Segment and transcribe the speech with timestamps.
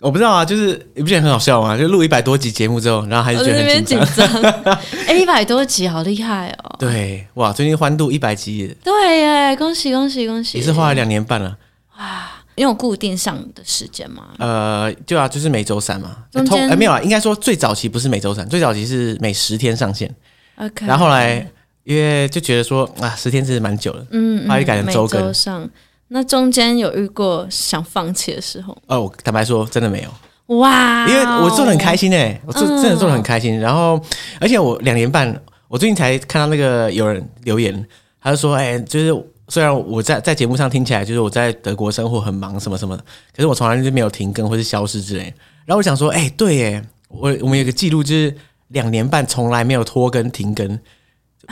[0.00, 1.76] 我不知道啊，就是你不觉得很好笑吗？
[1.76, 4.26] 就录一百多集节目之后，然后还是觉得很紧张。
[5.06, 6.76] 哎，一百多集好厉害哦！
[6.78, 8.74] 对，哇，最近欢度一百集。
[8.82, 10.58] 对耶，恭喜恭喜恭喜！
[10.58, 11.56] 也是花了两年半了。
[11.98, 14.28] 哇，你有固定上的时间吗？
[14.38, 16.16] 呃，对啊，就是每周三嘛。
[16.32, 20.12] 中间哎没有啊，应该说最早期不是每周三，最早期是每十天上线。
[20.56, 20.86] OK。
[20.86, 21.46] 然后后来
[21.84, 25.68] 因为就觉得说啊，十天其实蛮久了，嗯，后来改成周更上。
[26.12, 28.76] 那中间有遇过想放弃的时候？
[28.88, 30.56] 哦，我坦白说，真的没有。
[30.58, 33.56] 哇，因为我做的很开心哎，我做真的做的很开心。
[33.60, 34.00] 然后，
[34.40, 37.86] 而且我两年半，我最近才看到那个有人留言，
[38.20, 45.32] 他就说：“哎，就是虽然我在在节目上听起来就是我在德国生活很忙什么什么的，可是我从来就没有停更或是消失之类。”
[45.64, 48.34] 然后我想说：“哎，对耶，我我们有个记录就是
[48.68, 50.76] 两年半从来没有拖更停更。”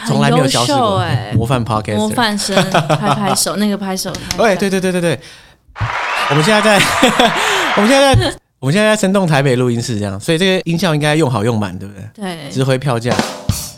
[0.06, 5.20] 从来没有消失过哎，模范 podcast，模范生，拍拍手，那个拍手，对对对对对对，
[6.30, 6.84] 我们现在在，
[7.76, 12.04] 我们现在在，我们现在在生动台北录音室这样，所以这个音效应该用好用满，对不对？
[12.14, 13.14] 对，值回票价。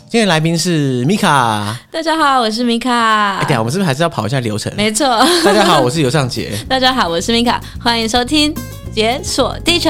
[0.09, 3.37] 今天来宾是米卡，大家好，我是米卡。
[3.37, 4.69] 哎，等下我们是不是还是要跑一下流程？
[4.75, 5.07] 没错，
[5.45, 6.51] 大家好，我是尤尚杰。
[6.67, 8.53] 大家好，我是米卡，欢迎收听
[8.93, 9.89] 《解锁地球》。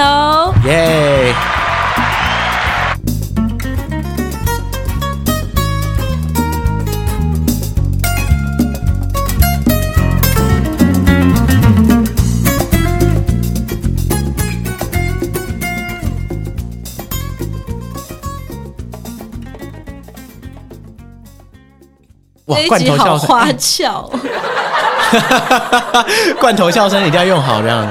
[0.68, 1.34] 耶。
[22.68, 24.12] 罐头笑声，花俏，
[26.40, 27.86] 罐头笑声一定要用好，这样。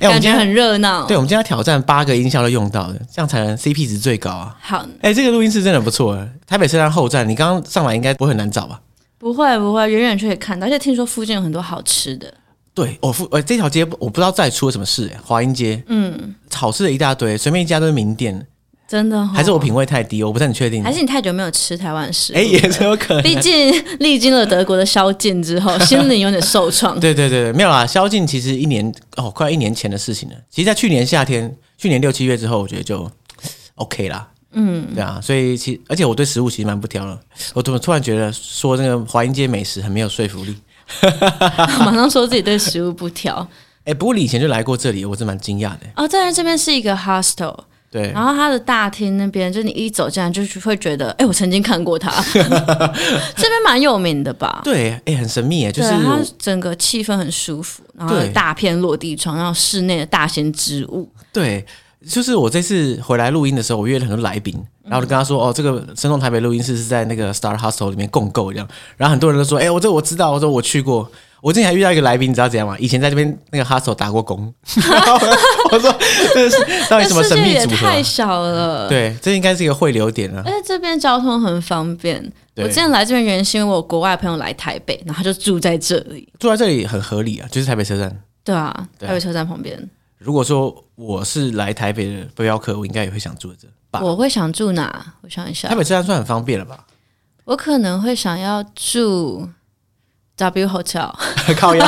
[0.00, 1.04] 哎，我们今天很热闹。
[1.06, 4.56] 对，我们今天要挑战八个音效都用到的，这样才能 CP 值最高啊。
[4.60, 6.18] 好，哎，这个录音室真的不错。
[6.46, 8.80] 台北车站后站，你刚刚上来应该不会很难找吧？
[9.18, 10.66] 不会，不会，远远就可以看到。
[10.66, 12.32] 而且听说附近有很多好吃的。
[12.74, 18.46] 对，我附呃这条街我不知道再出了什么事，华阴街，嗯，好吃的一大堆，随便一家都是名店。
[18.92, 20.84] 真的、哦，还是我品味太低，我不是很确定。
[20.84, 22.36] 还是你太久没有吃台湾食物？
[22.36, 23.22] 哎，也是有可能。
[23.22, 27.00] 毕竟历经了德国的宵禁之后， 心灵有点受创。
[27.00, 30.36] 对对对，没有啦，宵禁其实一年哦，快一年前的事情了。
[30.50, 33.10] 其实，在去年夏天，去年六七月之后，我觉得就
[33.76, 34.28] OK 啦。
[34.52, 37.18] 嗯，对啊，所以其而且我对食物其实蛮不挑的。
[37.54, 40.54] 我怎么突然觉得说那个华阴街美食很没有说服力？
[41.80, 43.48] 马上说自己对食物不挑。
[43.86, 45.86] 哎，不过你以前就来过这里，我是蛮惊讶的。
[45.96, 47.56] 哦，在这边是一个 hostel。
[47.92, 54.62] 对，然后它的大厅那边，就是你一走进来，就是会觉得，哎，我曾经看过它， 这边蛮有名的吧？
[54.64, 61.06] 对，哎，很神秘哎，就是它整个气氛很舒服，然后大片落地窗，然后室内的大型植物。
[61.34, 61.66] 对，
[62.08, 68.66] 就是我这次回来录音的时候，我约了很多来宾，然后就跟他说，哦，这个生动台北录音室是在那个 Star Hostel 里面共构这样，
[68.96, 71.10] 然后很多人都说，哎，我这我知道，我说我去过。
[71.42, 72.76] 我之前还遇到一个来宾，你知道怎样吗？
[72.78, 74.54] 以前在这边那个 hostel 打过工。
[75.72, 75.92] 我说
[76.32, 76.56] 这是
[76.88, 77.76] 到底什么神秘组合？
[77.88, 78.88] 太小了。
[78.88, 80.40] 对，这应该是一个汇流点啊。
[80.46, 82.32] 而且这边交通很方便。
[82.54, 86.32] 我之前来这边原因是因为我有国外朋友来台北，然后他就住在这里。
[86.38, 88.22] 住在这里很合理啊，就是台北车站。
[88.44, 89.90] 对啊，台北车站旁边。
[90.18, 93.66] 如果说我是来台北的背包客，我应该也会想住在这。
[93.98, 95.14] 我会想住哪？
[95.22, 95.68] 我想一下。
[95.68, 96.86] 台北车站算很方便了吧？
[97.44, 99.48] 我可能会想要住。
[100.42, 101.10] W Hotel，
[101.56, 101.86] 靠腰，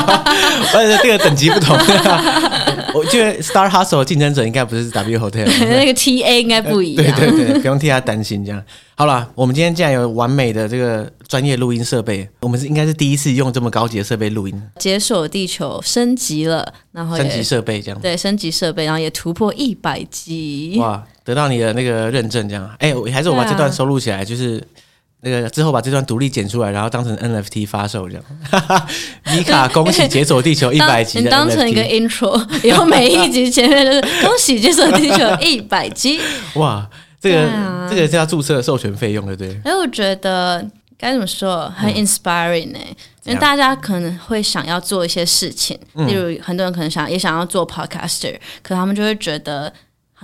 [0.73, 1.75] 而且这个等级不同。
[2.95, 7.05] 我觉得 Star Hustle 竞争者应该不是 W Hotel， 那个 TA 应该不一样。
[7.17, 8.45] 对对对，不用替他担心。
[8.45, 8.63] 这样
[8.95, 14.63] 好了，我们今天既然有完美的这个专业录音设备，我们是应该是第一次用这么高级的设备录音。
[14.79, 17.99] 解锁地球升级了，然后升级设备这样。
[17.99, 20.77] 对，升级设备，然后也突破一百集。
[20.79, 22.69] 哇，得到你的那个认证，这样。
[22.79, 24.63] 哎，还是我把这段收录起来，就是。
[25.25, 28.23] 那个之后把这段独立剪出来，然后当成 NFT 发售这样。
[29.33, 31.23] 米卡，恭喜解锁地球一百集的 NFT。
[31.23, 36.21] 你当成一个 intro，以后每一集前面都是 恭喜解锁地球一百集。
[36.53, 36.87] 哇，
[37.19, 39.59] 这个、啊、这个是要注册授权费用的，对。
[39.63, 40.63] 哎，我觉得
[40.95, 42.95] 该怎么说，很 inspiring 呢、欸嗯？
[43.23, 49.73] 因为大家可能会想要做一些事情，例如很多人可能想也想要做 podcaster，可他们就会觉得。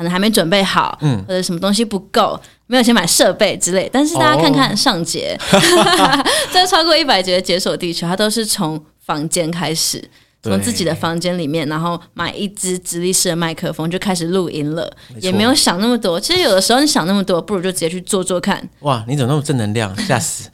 [0.01, 3.87] 可能还没准备好，嗯，或者什么东西不够，没有先买设备之类。
[3.93, 5.37] 但是大家看看上节，
[6.51, 10.03] 这、哦、超过一百节的解锁地球，它都是从房间开始。
[10.43, 16.19] 从自己的房间里面，然后买一支直立式的麦克风，就开始录音了，也没有想那么多。
[16.19, 18.61] 其实有的时候你想那么多，不如就直接去做做看。
[18.79, 19.95] 哇，你怎么那么正能量？
[20.07, 20.49] 吓死！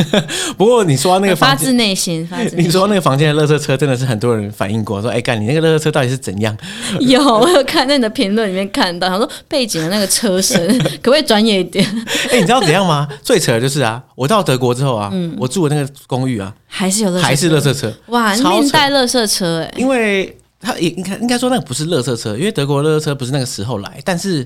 [0.58, 2.58] 不过你说那个发自内心，发自心。
[2.58, 6.54] 你说那个房间的垃圾车真的是很多人反映过，说哎干，你那个垃圾车到底是怎样？
[7.00, 11.82] 有，我有看在你的评论里面看到，他说背景的那个车身 可不可以专业一点？
[12.30, 13.08] 哎，你知道怎样吗？
[13.22, 16.54] 最扯的就是啊，我到德国之后啊，嗯、我住的那个公寓啊。
[16.72, 18.34] 还是有垃圾车，还是垃圾车，哇！
[18.36, 24.38] 面带垃圾车哎，因为他也应该应该说那个不是垃圾车，因为德国垃圾车不是那个时候来，但是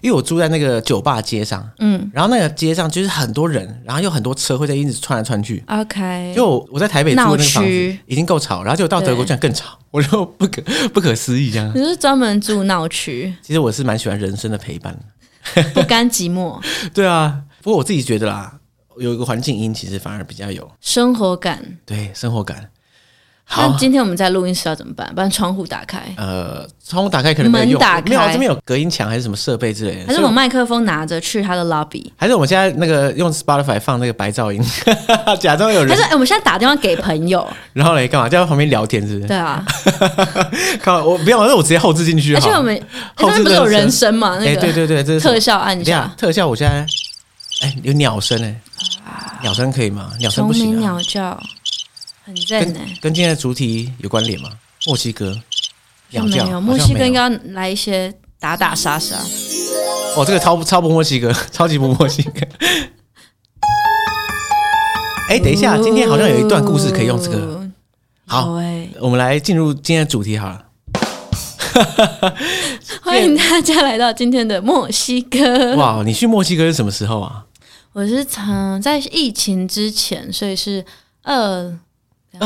[0.00, 5.62] 因为我住在那个酒吧街上，嗯，然后那个街上就是很多人，然后有很多车会在一直窜来窜去。
[5.66, 10.62] OK，就我，我在台北住的那个房子已经够吵，然后就到德国居然更吵，我就不可
[10.94, 11.70] 不可思议这样。
[11.74, 13.34] 你是专门住闹区？
[13.42, 14.98] 其实我是蛮喜欢人生的陪伴，
[15.74, 16.58] 不甘寂寞。
[16.94, 18.58] 对啊，不过我自己觉得啦，
[19.00, 21.62] 有一个环境音其实反而比较有生活感。
[21.84, 22.68] 对，生活感。
[23.56, 25.10] 那今天我们在录音室要怎么办？
[25.16, 26.02] 把窗户打开。
[26.18, 30.06] 呃，窗户打开可能没有用，门打开，没有这边有隔音墙还是什么设备之类的。
[30.06, 32.10] 还是我麦克风拿着去他的 lobby？
[32.14, 34.62] 还是我们现在那个用 Spotify 放那个白噪音，
[35.40, 35.88] 假装有人？
[35.88, 37.48] 还是、欸、我们现在打电话给朋友？
[37.72, 38.28] 然后嘞，干嘛？
[38.28, 39.28] 就在旁边聊天是不是？
[39.28, 39.64] 对啊。
[40.82, 42.34] 靠，我不要，那我直接后置进去。
[42.34, 42.78] 而且我们
[43.14, 44.36] 后面不是有人声嘛？
[44.38, 46.12] 那个、欸、对对对，这是特效按一下。
[46.18, 46.80] 特效，我现在
[47.66, 48.60] 哎、欸，有鸟声哎，
[49.42, 50.12] 鸟声可以吗？
[50.18, 50.80] 鸟声不行、啊。
[50.80, 51.40] 鸟叫。
[52.24, 54.50] 很跟跟今天的主题有关联吗？
[54.86, 55.34] 墨西哥，
[56.10, 59.16] 没有，墨西哥应该要来一些打打杀杀。
[60.14, 62.46] 哦，这个超超不墨西哥， 超级不墨西哥。
[65.28, 67.66] 哎、欸，等一下，今天好像有一段故事可以用这个。
[68.26, 68.58] 好，
[69.00, 70.64] 我们来进入今天的主题好了。
[73.02, 75.76] 欢迎大家来到今天的墨西哥。
[75.76, 77.44] 哇，你去墨西哥是什么时候啊？
[77.98, 80.84] 我是从在疫情之前，所以是
[81.24, 81.76] 二。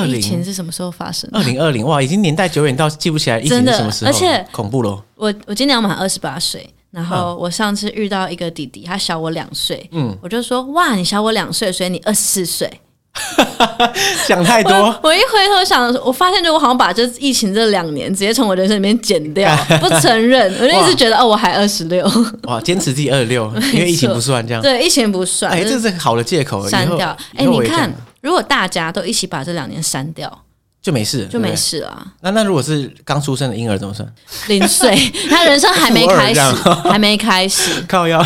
[0.06, 1.28] 疫情是什么时候发生？
[1.34, 5.04] 二零二零哇，已经年代久远到记不起来疫情是什么时候，而且恐怖咯。
[5.14, 12.81] 我我今年要满二十八岁，然后我上次遇到一个弟弟，他小我两岁，嗯，我就说哇，你小我两岁，所以你二十四岁，
[14.26, 15.00] 想太多我。
[15.05, 22.11] 我一回头想，我发现就我好像把这疫情这两年直接从我人生里面剪掉， 不承认，我就一直觉得哦，我还二十六，
[22.44, 27.93] 哇，坚持自己二十六， 因为疫情不算这样，对，疫情不算，哎，这是好的借口，删掉，哎，你看。
[28.23, 30.44] 如果大家都一起把这两年删掉，
[30.81, 32.06] 就没事，就没事了。
[32.20, 34.09] 那那如果是刚出生的婴儿怎么算？
[34.47, 34.97] 零岁，
[35.29, 36.41] 他人生还没开始，
[36.88, 37.85] 还没开始。
[37.88, 38.25] 靠腰。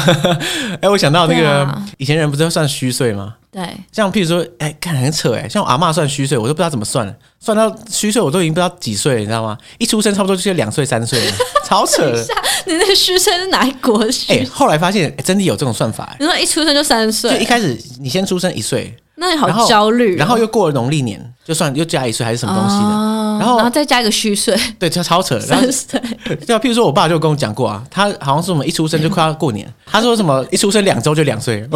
[0.83, 1.67] 哎，我想到那个
[1.97, 3.37] 以前人不是要算虚岁吗？
[3.56, 3.67] 对。
[3.91, 9.56] 像譬如说，哎，看很扯哎，像我阿妈算虚岁，我都不知道怎么算，算到虚岁我都已经不知道几岁了，你知道吗？
[9.79, 11.32] 一出生差不多就是两岁三岁了，
[11.64, 12.05] 超扯。
[12.67, 14.31] 你那个虚岁是哪一国虚？
[14.35, 16.14] 哎，后来发现真的有这种算法。
[16.20, 17.31] 你说一出生就三岁？
[17.31, 18.94] 就一开始你先出生一岁。
[19.19, 25.41] 那你好焦虑、哦，然后又过了农历年，就算又加一岁还是什么东西的，哦、然后然后再加一个虚岁， 对，超超扯。
[25.41, 26.01] 三岁，
[26.47, 31.67] 对啊，譬如说我爸就跟我讲过啊，他好像是我们一出生就快要过年， 他说什么一出生两周就两岁，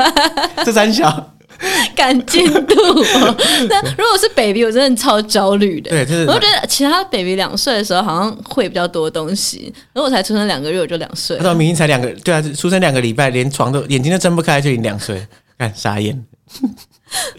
[0.64, 1.32] 这三小
[1.94, 3.36] 赶进度、哦。
[3.68, 5.90] 那如果是 baby，我真的超焦虑的。
[5.90, 15.26] 对，就是我觉得其他 baby 两岁的时候好像会比较多东西，如果我才出生两个月我就两岁，他说明明才两个，对啊，出生两个礼拜连床都眼睛都睁不开就已经两岁，
[15.58, 16.24] 看傻眼。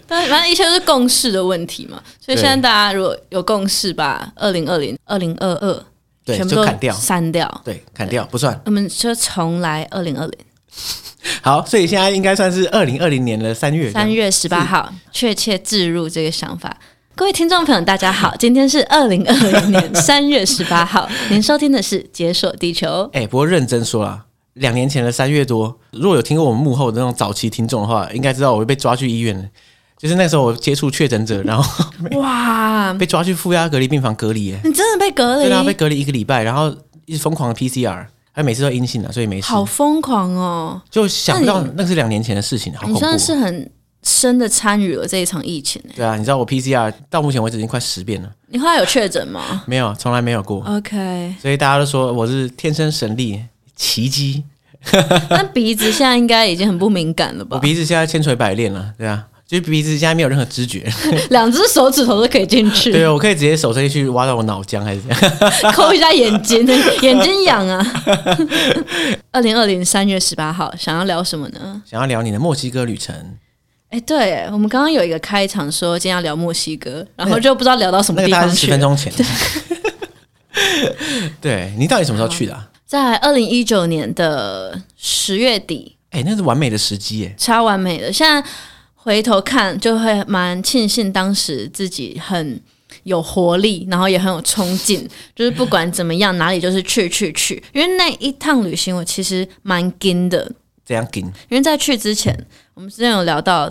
[0.06, 5.84] 但反正一切都是共识的问题嘛，所以现在大家如果有共识，把二零二零、二零二二
[6.24, 10.38] 全部都砍掉、删掉，对，砍掉不算，我们就重来二零二零。
[11.42, 16.76] 好，所以现在应该算是二零二零年的三月三月十八号，确切置入这个想法。
[17.14, 22.86] 各位听众朋友，大家好，今天是二零二零年三月十八号， 您收听的是《解锁地球》。
[23.12, 24.27] 哎，不过认真说啊。
[24.58, 29.48] 两年前的三月多，如果有听过我们幕后的那种早期听众的话，应该知道我会被抓去医院的。
[29.96, 31.84] 就是那时候我接触确诊者，然后
[32.20, 34.56] 哇，被抓去负压隔离病房隔离。
[34.62, 35.48] 你真的被隔离？
[35.48, 36.72] 对啊，被隔离一个礼拜，然后
[37.04, 39.48] 一直疯狂的 PCR，还每次都阴性的，所以没事。
[39.48, 40.80] 好疯狂哦！
[40.88, 42.94] 就想不到那是两年前的事情，好恐怖。
[42.94, 43.70] 你算是很
[44.04, 45.82] 深的参与了这一场疫情。
[45.96, 48.30] 对啊，你知道我 PCR 到目前为止已经快十遍了。
[48.48, 49.64] 你后来有确诊吗？
[49.66, 50.64] 没有，从来没有过。
[50.64, 53.42] OK，所以大家都说我是天生神力。
[53.80, 54.42] 奇迹，
[55.30, 57.56] 那鼻子现在应该已经很不敏感了吧？
[57.56, 60.86] 我鼻子现在千锤百炼了，对啊，就是鼻子现在没有任何知觉，
[61.30, 62.92] 两只手指头都可以进去。
[62.92, 65.20] 对，我可以直接手伸进去挖到我脑浆，还是这样？
[65.74, 66.66] 抠一下眼睛，
[67.02, 67.84] 眼睛痒啊！
[69.32, 71.82] 二零二零三月十八号，想要聊什么呢？
[71.84, 73.14] 想要聊你的墨西哥旅程。
[73.90, 78.46] 哎，对，我们刚刚有一个开场说今天要聊墨西哥，然后就不知道聊到什么地方去。
[78.46, 79.12] 那个大概是十分钟前。
[81.40, 82.68] 对，你到底什么时候去的啊？
[82.88, 88.10] 在二零一九年的十月底，哎、欸，那是完美的时机，哎，超完美的。
[88.10, 88.42] 现在
[88.94, 92.58] 回头看，就会蛮庆幸当时自己很
[93.02, 97.62] 有活力，然后也很有冲劲， 就是不管怎么样，哪里就是去去去。
[97.74, 100.50] 因为那一趟旅行，我其实蛮紧的。
[100.82, 101.26] 怎样紧？
[101.50, 102.34] 因为在去之前，
[102.72, 103.70] 我们之前有聊到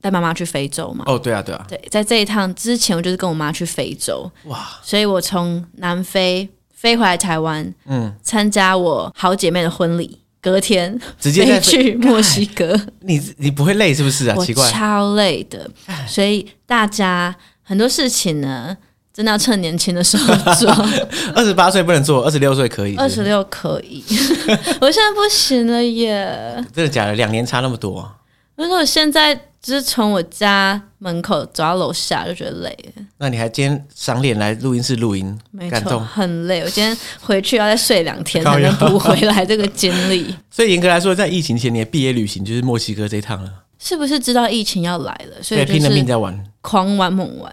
[0.00, 1.04] 带妈妈去非洲嘛。
[1.06, 1.64] 哦，对啊，对啊。
[1.68, 4.28] 对，在这一趟之前，我就是跟我妈去非洲。
[4.46, 4.66] 哇！
[4.82, 6.48] 所以我从南非。
[6.86, 12.80] 飞回来台湾，嗯，参加我好姐妹的婚礼，隔天直接飞去墨西哥。
[13.00, 14.36] 你你不会累是不是啊？
[14.36, 15.68] 奇怪，超累的。
[16.06, 18.76] 所以大家很多事情呢，
[19.12, 20.70] 真的要趁年轻的时候做。
[21.34, 22.94] 二十八岁不能做，二十六岁可以。
[22.94, 24.04] 二十六可以，
[24.80, 26.64] 我现在不行了耶！
[26.72, 27.14] 真的假的？
[27.14, 28.14] 两年差那么多啊？
[28.58, 29.34] 因为我现在
[29.66, 32.94] 就是从我家门口走到楼下就觉得累。
[33.18, 35.36] 那你还今天赏脸来录音室录音？
[35.50, 36.60] 没错，很累。
[36.60, 40.32] 我今天回去要再睡两天才能补回来这个精力。
[40.52, 43.50] 所以严格来说，在疫情前，你的毕业旅行就是墨西哥这一趟了。
[43.80, 47.52] 是不是知道疫情要来了，所以拼了命在玩，狂玩猛玩？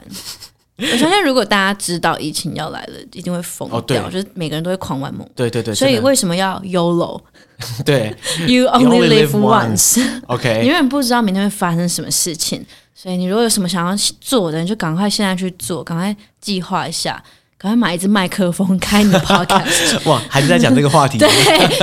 [0.81, 4.07] 我相信，如果大家知道疫情要来了，一定会疯掉。
[4.07, 5.27] 哦、就是每个人都会狂玩梦。
[5.35, 5.73] 对对对。
[5.75, 7.21] 所以为什么要 YOLO？
[7.85, 8.15] 对
[8.47, 10.03] ，You only live once。
[10.27, 10.61] OK。
[10.61, 12.65] 你永远不知道明天会发生什么事情，
[12.95, 17.23] 所以你如果有什么想要做的，你就赶快现在去做，赶快计划一下。
[17.63, 20.09] 赶快买一支麦克风，开你的 podcast。
[20.09, 21.17] 哇，还是在讲这个话题？
[21.17, 21.29] 对，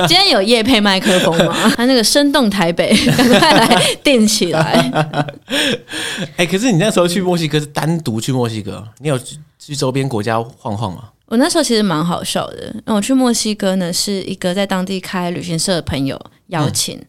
[0.07, 1.73] 今天有夜配麦克风吗？
[1.75, 4.61] 他那个生动台北， 赶快来订起来。
[6.37, 9.17] 哎、欸，可是你那时候去墨西哥是单独去墨西哥，你有
[9.57, 11.05] 去周边国家晃晃吗？
[11.25, 12.75] 我那时候其实蛮好笑的。
[12.85, 16.15] 那我去墨西哥呢，是一个在当地开旅行社的朋友
[16.49, 16.95] 邀请。
[16.95, 17.05] 嗯、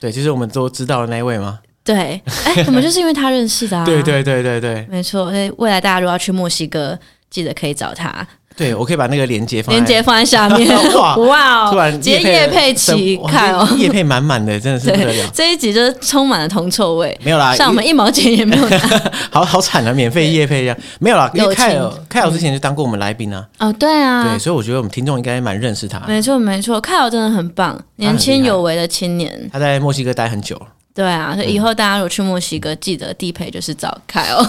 [0.00, 1.60] 对，就是我们都知道的那一位吗？
[1.84, 3.84] 对，哎、欸，我们就是因为他认识的啊。
[3.84, 5.30] 对对对对对，没错。
[5.30, 6.98] 所以未来大家如果要去墨西哥。
[7.30, 10.66] 记得可以找他，对，我可以把那个链接放，链接放在下面。
[11.26, 15.30] 哇， 突然直接业配起看哦，叶配满满的，真的是不得了。
[15.34, 18.78] 这一集就是充满了铜臭味，没有啦，像我们一毛钱也没有拿，
[19.30, 21.30] 好好惨啊，免费叶配一样，没有啦。
[21.34, 23.46] 因为凯尔，凯尔之前就当过我们来宾啊。
[23.58, 26.00] 哦，对啊，对，所以我觉得我们听众应该蛮认识他。
[26.06, 29.50] 没错，没错，凯尔真的很棒，年轻有为的青年。
[29.52, 30.58] 他在墨西哥待很久。
[30.94, 34.42] 对啊，所以以后大家如果去墨西哥，记得地陪就是找凯尔。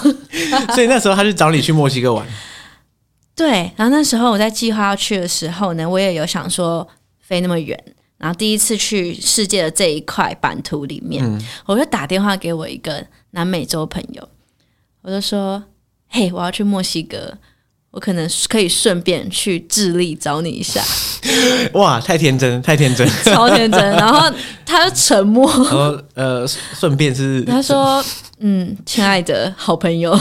[0.74, 2.26] 所以那时候他就找你去墨西哥玩。
[3.38, 6.86] 对，然后那时候我在计划要去的时候呢，我也有想说
[7.20, 7.82] 飞那么远，
[8.18, 14.28] 然后第一次去世界的这一块版图里面，嗯、我就打电话给我一个南美洲朋友，
[15.04, 15.64] 我就说
[16.10, 17.38] ：“嘿，我要去墨西哥。”
[17.92, 20.84] 我可能可以顺便去智利找你一下，
[21.74, 23.80] 哇，太天真，太天真， 超天真。
[23.92, 24.32] 然后
[24.66, 28.04] 他就沉默，然后呃，顺便是他说，
[28.40, 30.12] 嗯，亲爱的好朋友，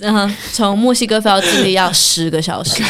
[0.00, 2.82] 然后从墨西哥飞到智利要十个小时，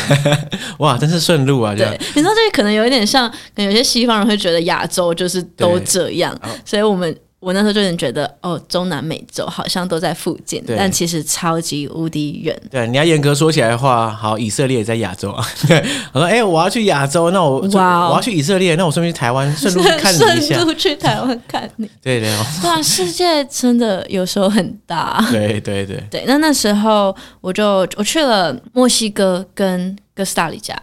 [0.78, 1.74] 哇，真是顺路啊！
[1.74, 7.16] 对，你知道这可能有一点像，可能有些西方人会觉得亚洲就是都这样，所以我们。
[7.46, 12.60] 我那时候就能觉得，哦，中南美洲好像都在附近，但其实超级无敌远。
[12.68, 15.46] 对，你要严格说起来的话，好，以色列也在亚洲啊。
[15.68, 15.78] 对，
[16.12, 20.56] 我说，哎、欸，我要去亚洲，那我 Wow 我要去以色列，那我顺便去台湾，顺路看你一下。
[20.56, 21.88] 顺路去台湾看你。
[22.02, 22.36] 对对。
[22.64, 25.24] 哇，世界真的有时候很大。
[25.30, 26.02] 对对对。
[26.10, 30.76] 对，那那时候我就我去了墨西哥跟哥斯达黎加。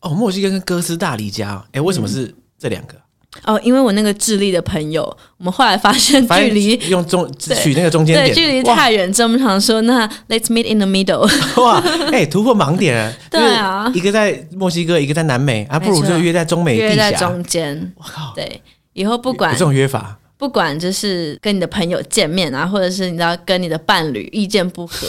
[0.00, 2.92] 哦，墨西哥跟哥斯达黎加，哎、欸，为什么是这两个？
[2.92, 2.99] 嗯
[3.44, 5.04] 哦，因为我那个智利的朋友，
[5.38, 11.30] 我们后来发现距离用中取那个中间点，对，距离太远，这么长说，那 Let's meet in the middle。
[11.62, 13.12] 哇，哎，突破盲点了。
[13.30, 17.92] 对啊，一个在墨西哥，一个在南美，啊，不如就约在中美地约在中间。
[17.96, 18.60] 我靠，对，
[18.94, 25.06] 以后不管这种约法，不管就是跟你的朋友见面啊，或者是你知道跟你的伴侣意见不合，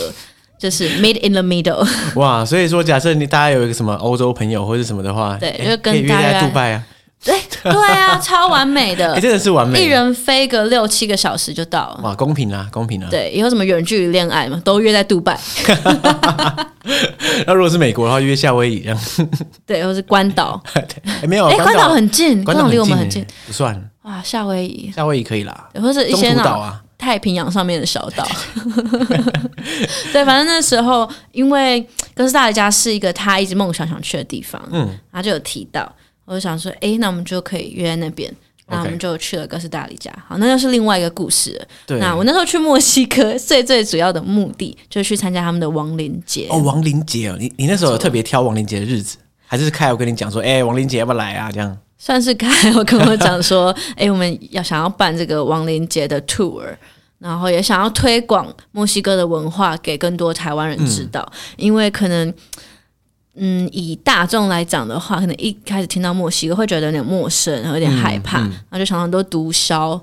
[0.59, 1.85] 就是 meet in the middle。
[2.15, 6.83] 哇，所以说假设你大家有一个什么欧洲朋友或者什么的话，对，就跟大家约在杜拜啊。
[7.23, 11.99] 对对啊， 超完美的，欸、真的是完美，一人飞个六七个小时就到了。
[12.03, 13.07] 哇，公平啊，公平啊。
[13.11, 15.39] 对，以后什么远距离恋爱嘛，都约在杜拜。
[17.45, 18.99] 那如果是美国的话，约夏威夷这样。
[19.67, 20.59] 对，或是关岛。
[21.21, 23.89] 欸、没有，哎、欸，关岛很近，关岛离我们很近，不算。
[24.01, 28.27] 哇，夏威夷，夏威夷可以啦，或者一些岛啊，太平洋上面的小岛。
[30.11, 35.87] 对，反正那时候因为哥斯达黎加是一个他一直梦想想去的地方，嗯，他就有提到。
[36.25, 38.33] 我就想说，哎，那我们就可以约在那边，
[38.67, 40.11] 那我们就去了哥斯达黎加。
[40.27, 41.65] 好，那又是另外一个故事了。
[41.85, 46.47] 对，那我那时候去墨西哥， 最最主要的目的就是去参加他们的亡灵节。
[46.49, 51.51] 哦，亡灵节哦，你你那时候有特别挑亡灵节的日子，还是凯我跟你讲说，哎，亡灵节要不要来啊？
[51.51, 56.63] 这样算是凯我跟我讲说， 哎，我们要想要办这个亡灵节的 tour，
[57.19, 62.33] 然后也想要推广墨西哥的文化给更多台湾人知道，嗯、因为可能。
[63.43, 69.99] 嗯，以大众来讲的话，可能一开始听到墨西哥会觉得有点陌生，然后有点害怕，嗯嗯、然后就常常都毒枭、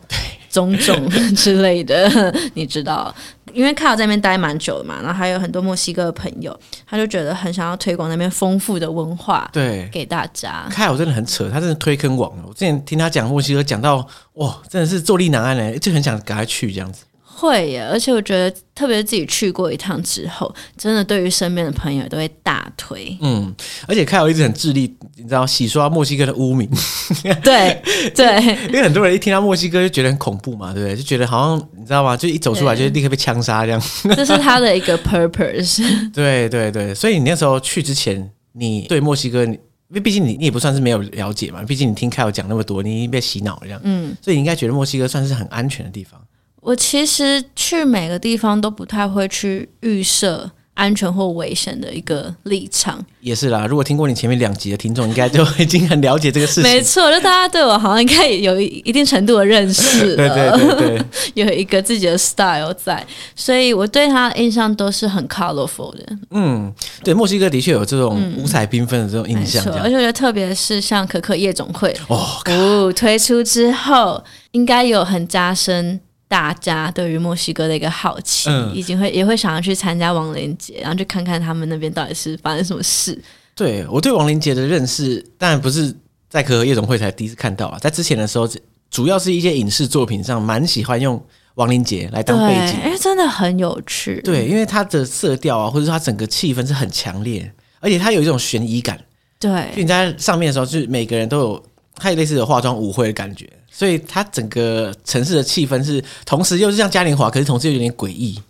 [0.51, 3.15] 种 种之类的，你知道？
[3.55, 10.67] 因为凯尔在那边待蛮久的嘛，然后还有很多墨西哥的朋友，他就觉得很想要推广那边丰富的文化，对，给大家。
[10.69, 12.31] 凯尔真的很扯，他真的推坑网。
[12.45, 17.05] 我之前听他讲墨西哥，讲到哇，真的是坐立难安嘞，就很想赶快去这样子。
[17.39, 23.17] 会耶，而且我觉得，特别是自己去过一趟之后，真的对于身边的朋友都会大推。
[23.21, 23.55] 嗯，
[23.87, 26.69] 而且凯尔一直很致力，你知道洗刷墨西哥的污名。
[27.45, 27.81] 对
[28.13, 30.97] 对，因为很多人一听到墨西哥就觉得很恐怖嘛，对不对？
[30.97, 32.17] 就觉得好像你知道吗？
[32.17, 33.81] 就一走出来就立刻被枪杀这样。
[34.17, 36.13] 这是他的一个 purpose。
[36.13, 39.59] 对对对，所以你那时候去之前，你对墨西哥，因
[39.91, 43.81] 为毕竟你你也不算是没有了解嘛，毕竟你听凯尔讲那么多，你已经被洗脑了这样。
[43.85, 46.21] 嗯，所以你应该觉得墨西哥算是很安全的地方。
[46.69, 53.03] 我其实去每个地方都不太会去预设安全或危险的一个立场。
[53.21, 56.65] 也是啦，如果听过你前面两集的听众，应该就 已经很了解这个事情。
[56.65, 61.05] 没错，就大家对我好像应该有一定程度的认识了， 对对对对，
[61.43, 63.03] 有一个自己的 style 在，
[63.35, 66.07] 所以我对他的印象都是很 colorful 的。
[66.33, 66.71] 嗯，
[67.03, 74.23] 对，墨西哥的确有这种五彩缤纷的这种印象，而且我觉得特别是像可可夜总会哦，哦推出之后，
[74.53, 75.99] 应该有很加深。
[76.29, 83.19] 大家对于墨西哥的一个好奇，嗯、已经会也会想要去参加亡灵节，然后去看看他们那边到底是发生什么事。
[83.55, 85.93] 对，我对亡灵节的认识，当然不是
[86.29, 88.49] 在可可夜总会才第一次看到啊，在之前的时候，
[88.91, 91.21] 主要是一些影视作品上蛮喜欢用
[91.55, 94.21] 亡灵节来当背景，哎，真的很有趣。
[94.23, 98.99] 对，因为它的色调啊，或者说它整个气氛是很强烈，而且它有一种悬疑感。
[99.41, 101.65] 对，就你在上面的时候，就是每个人都有，
[101.99, 103.49] 它有类似的化妆舞会的感觉。
[103.71, 108.41] 所以它整个城市的气氛是，同时又是像嘉年华，可是同时又有点诡异，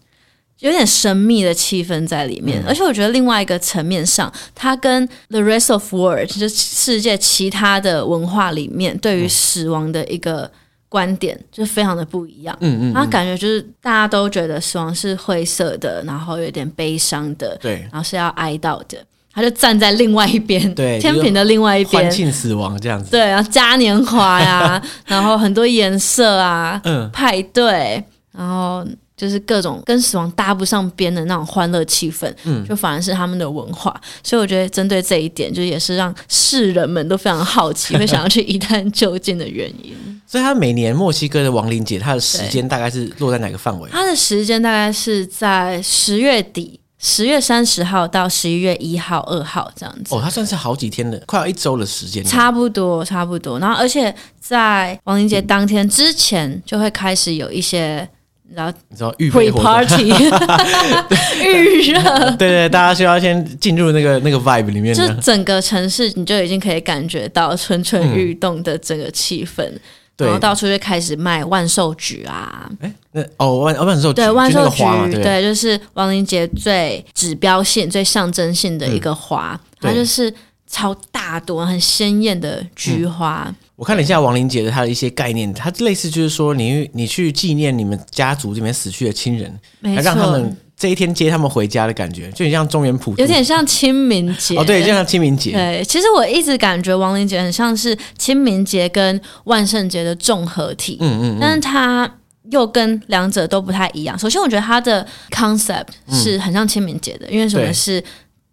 [0.60, 2.62] 有点神秘的气氛在里面。
[2.62, 10.50] 嗯、而且我觉得另外一个层面上，它跟 The Rest of World 就是世界其他的文化里面对于死亡的一个
[10.88, 12.56] 观点，嗯、就非常的不一样。
[12.60, 19.04] 嗯嗯，它感觉就是大家都觉得死亡是灰色的，然后有点悲伤的，对，然后是要哀悼的。
[19.32, 23.10] 他就站在另外一边，对，天平的另外一边，欢庆死亡这样子。
[23.10, 28.84] 对，然后嘉年华呀， 然后很多颜色啊，嗯，派对，然后
[29.16, 33.94] 就是各种跟死亡搭不上边的那种欢乐气氛，嗯，就反而是他们的文化。
[34.24, 39.94] 所以我觉得针对这一点，就也是让世人们都非常好奇， 会想要去一探究竟的原因。
[40.26, 43.88] 所以，他每年墨西哥的亡灵节，他的时间大概是落在哪个范围？
[43.90, 46.80] 他的时间大概是在十月底。
[47.00, 52.24] 十月三十号到十一月一号、二号这样子哦，它算是好几天的，快要一周的时间。
[52.24, 53.58] 差不多，差不多。
[53.60, 58.08] 然后，而且在亡灵节当天之前，就会开始有一些，
[58.52, 60.08] 然后你知道预备 party
[61.40, 62.02] 预热，
[62.36, 69.62] 对对，大家需要先进入那个那个 vibe 里面，就整个城市你就已经可以感觉到蠢蠢欲动的整个气氛。
[69.64, 69.80] 嗯
[70.26, 72.70] 然后到处就开始卖万寿菊啊！
[72.80, 80.32] 哎，那哦万万寿菊对万寿菊对，对，就是亡灵节最指标性、最象征性的一个花，嗯、它就是
[80.66, 83.44] 超大朵、很鲜艳的菊花。
[83.48, 90.56] 嗯、我看了一下亡灵节的它的一些概念，它类似就是说你你去纪念你们家族这边死去的亲人，来让他们。
[90.78, 95.50] 这一天接他们回家的感觉，就很像中原普，有点像清明节哦，对，就像清明节。
[95.50, 102.08] 对，其实我一直感觉亡灵节很像是清明节跟万圣节的综合体，嗯，嗯嗯，但是它
[102.52, 104.16] 又跟两者都不太一样。
[104.16, 108.00] 首先，我觉得它的 concept 是很像清明节的，嗯、因为什么是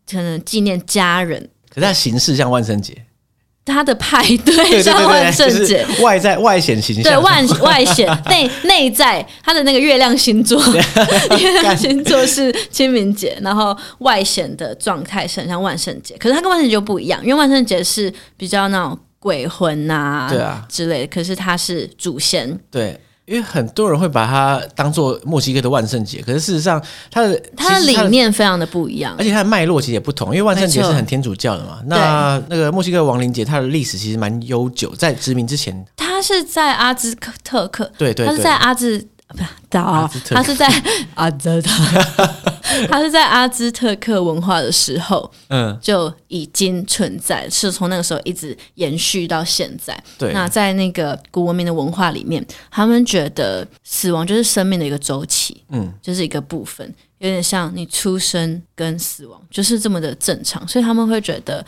[0.10, 2.98] 可能纪念家人，可是它形式像万圣节。
[3.66, 10.62] 他的派对 像万圣节，外在外显形象，对外外显 内内在他的那个月亮星座，
[11.40, 20.64] 月亮星座是清明节，然后外显的状态是很像万圣节，可是他跟万圣节就不一样，因为万圣节是比较那种鬼魂呐，对啊。
[20.70, 23.00] 之类的，可是他是祖先，对。
[23.26, 30.30] 因为很多人会把它当做墨西哥的万圣节，可是事实上它的它的理念非常的不一样，而且它的脉络其实也不同。
[30.30, 39.08] 因为万圣节是很天主教的嘛，那那个墨西哥亡灵节它的历史其实蛮悠久，在殖民之前，它是在阿兹特克，对对，它是在阿兹。
[39.28, 39.38] 不
[40.20, 40.68] 是，他是在
[41.16, 41.70] 阿兹特，
[42.90, 50.02] 他是在阿兹特克文化的时候，嗯，就已经存在，是从那个时候一直延续到现在。
[50.18, 61.66] 对，那在那个古文明的文化里面，他们觉得死亡就是生命的一个周期，嗯，就是一个部分，有点像你出生跟死亡就是这么的正常，所以他们会觉得，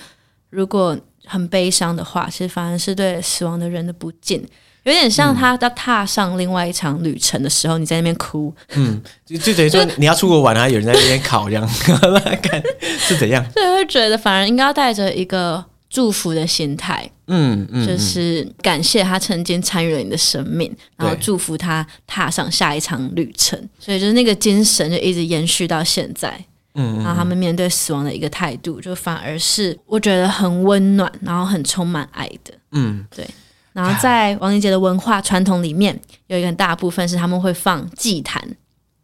[0.52, 4.48] 如果很悲伤的话，其实反而是对死亡的人的不敬。
[4.92, 11.68] 有点像他要踏上另外一场旅程的时候，你在那边哭，嗯，就就等于说你要出国玩啊，有人在那边考这样，
[12.42, 12.62] 看
[13.00, 13.44] 是怎样？
[13.52, 23.58] 所以会觉得反而应该要带着一个祝福的心态，嗯嗯，就是感谢他曾经参与了你的生命，然后祝福他踏上下一场旅程。
[23.80, 26.40] 所以就是那个精神就一直延续到现在，
[26.76, 33.28] 嗯，然后他们面对死亡的一个态度，就反而是我觉得很温暖，然后很充满爱的，嗯，对。
[33.78, 38.42] 然后在亡灵节的文化传统里面，有一个很大部分是他们会放祭坛，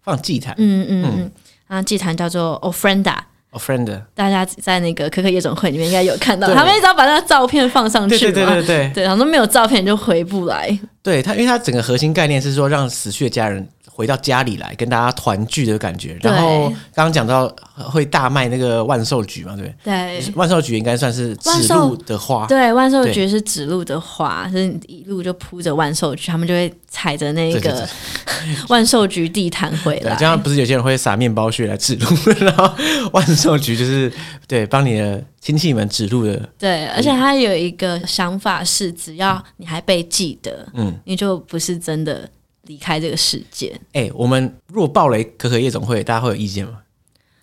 [0.01, 1.31] 放祭坛，嗯嗯嗯，
[1.67, 3.15] 啊、嗯祭坛叫做 ofrenda。
[3.51, 10.75] ofrenda，大家在那个可可夜总会里面应该有看到，他们一直要把那个照片放上去，对对对对对，对，然后都没有照片就回不来。
[11.03, 13.69] 对他，因为他整个核心概念是说让死去的家人。
[13.95, 20.19] 回到家里来跟大家团聚的感觉，然后刚刚讲到会大卖那个万寿菊嘛，对不对？
[20.19, 22.47] 对，万寿菊应该算是指路的花。
[22.47, 27.87] 对，万寿菊是指路的花，就是一路就铺着万寿菊，他们就会踩着那个
[28.67, 30.15] 万寿菊地毯回来。
[30.15, 32.07] 这样不是有些人会撒面包屑来指路，
[32.41, 32.73] 然后
[33.11, 34.11] 万寿菊就是
[34.47, 36.49] 对帮你的亲戚们指路的。
[36.57, 42.27] 对，而且他有一个想法是，只要你还被记得，嗯，你就不是真的。
[42.67, 43.73] 离开这个世界。
[43.93, 46.79] 哎、欸，我们如果爆雷可可夜总会，大家会有意见吗？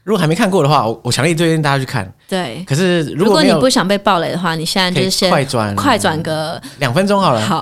[0.02, 2.10] 如果还没看过的话，我我强烈推荐大家去看。
[2.26, 7.40] 对，可是如果，如果你不想被暴雷的话，你现在就是先快转快转个两分钟好了。
[7.46, 7.60] 好。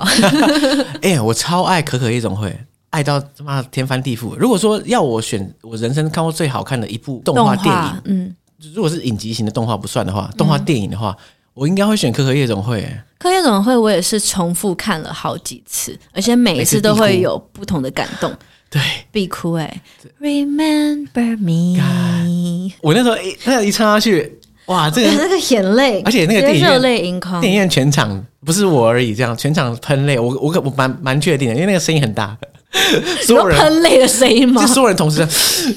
[1.03, 2.57] 哎、欸，我超爱可可夜总会，
[2.91, 4.35] 爱到他妈天翻地覆。
[4.37, 8.35] 如果说要我选我人生看过最好看的一部动画电影，嗯，
[8.73, 11.15] 如果是影集型的动画不算的话，动画电影的话。
[11.19, 11.23] 嗯
[11.59, 12.81] 我应该会选可可夜总会。
[13.17, 18.33] 可可夜总会我也是重复看了好几次，而且每一次都会有不同的感动。
[18.69, 19.81] 对，必哭哎
[20.21, 22.71] ！Remember me。
[22.81, 30.17] 我那时候一那一唱下去，哇，这个 那个眼泪，而且那个电影院热泪盈眶，电影院全场不是我而已，这样全场喷泪。
[30.17, 32.37] 我我可我蛮蛮确定的，因为那个声音很大，
[33.27, 34.61] 所有人喷泪的声音吗？
[34.61, 35.27] 就所有人同时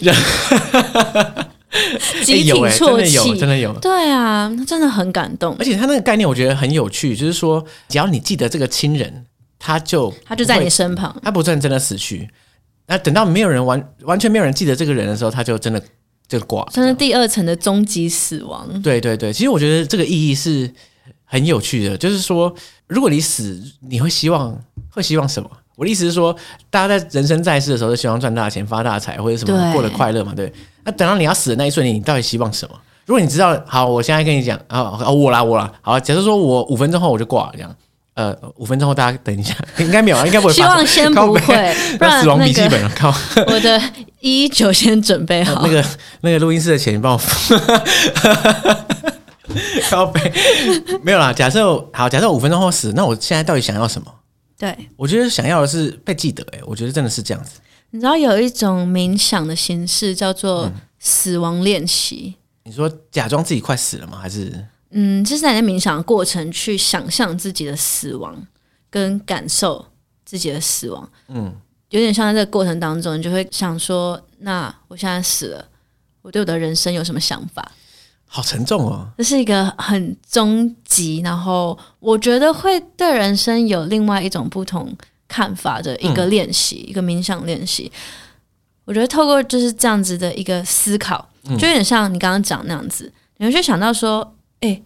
[0.00, 0.14] 人。
[2.24, 3.72] 集体啜泣，真的有，真的有。
[3.80, 5.56] 对啊，真的很感动。
[5.58, 9.24] 而且他那个概念，我觉得很有趣，就是说，只要你记得这个亲人，
[9.58, 12.28] 他就他就在你身旁，他不算真的死去。
[12.86, 15.82] 那等到没有人完完全没有人记得这个人的时候，他就真的
[16.28, 18.82] 就挂，算是第二层的终极死亡。
[18.82, 20.70] 对对对，其实我觉得这个意义是
[21.24, 22.54] 很有趣的，就是说，
[22.86, 23.58] 如果你死，
[23.88, 25.50] 你会希望会希望什么？
[25.76, 26.36] 我的意思是说，
[26.68, 30.52] 大家在人生在世的时候，都希望赚大钱、发大财或者什么过得快乐嘛，对。
[30.84, 32.74] 那等到你要死的那一瞬间，你到底希望什么？
[33.06, 37.76] 如果你知道，好，我现在跟你讲啊，我啦，我啦，好，假设说我五分钟后我就挂了，这样，
[38.14, 40.52] 呃，五分钟后大家等一下， 应该没有，应该不会。
[40.52, 43.12] 希望先 不会， 不然死亡笔记本靠
[43.48, 43.80] 我的
[44.20, 45.60] 一一九先准备好。
[45.62, 45.84] 那个
[46.20, 47.54] 那个录音室的钱，你帮我付。
[49.90, 50.32] 靠北，
[51.02, 51.32] 没有啦。
[51.32, 54.10] 假设好，假设五分钟后死，那我现在到底想要什么？
[54.58, 56.46] 对，我觉得想要的是被记得。
[56.52, 57.58] 哎，我觉得真的是这样子。
[57.92, 62.34] 你知道有一种冥想的形式叫做死亡练习。
[62.64, 64.18] 嗯，你说假装自己快死了吗？
[64.18, 64.66] 还是？
[64.90, 68.34] 嗯，就是在冥想的过程去想象自己的死亡，
[68.88, 69.84] 跟感受
[70.24, 71.06] 自己的死亡。
[71.28, 71.54] 嗯，
[71.90, 75.68] 有点像在这个过程当中，你就会想说：那我现在死了，
[76.22, 77.72] 我对我的人生有什么想法？
[78.26, 79.06] 好沉重哦。
[79.18, 84.96] 这是一个很终极，然后我觉得会对人生有另外一种不同。
[85.32, 87.90] 看法的一个练习，嗯、一个冥想练习。
[88.84, 94.82] 我觉得透过就是这样子的一个思考，就有点像你刚刚讲那样子，你会去想到说，哎、欸，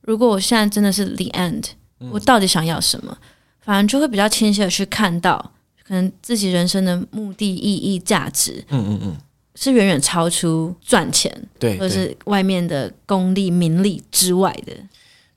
[0.00, 1.64] 如果我现在真的是 the end，
[2.10, 3.18] 我到底想要什么？
[3.60, 5.52] 反而就会比较清晰的去看到，
[5.86, 9.16] 可能自己人生的目的、意义、价值，嗯嗯嗯，
[9.56, 14.72] 是远远超出赚钱，对，或者是外面的功利、名利之外的。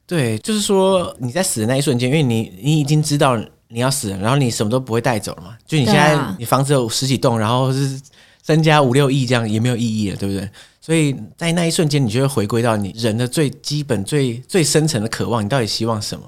[0.05, 3.43] 对，就是说你在死的那一瞬间，因为你你已经知道。
[3.69, 5.55] 你要死了，然后你什么都不会带走了嘛？
[5.65, 8.01] 就你现在，你房子有十几栋，然后是
[8.45, 10.49] 身家五六亿，这样也没有意义了，对不对？
[10.81, 15.45] 所以在那一瞬间，你就会回归到你人的最基本、最最深层的渴望。
[15.45, 16.25] 你到底希望什么？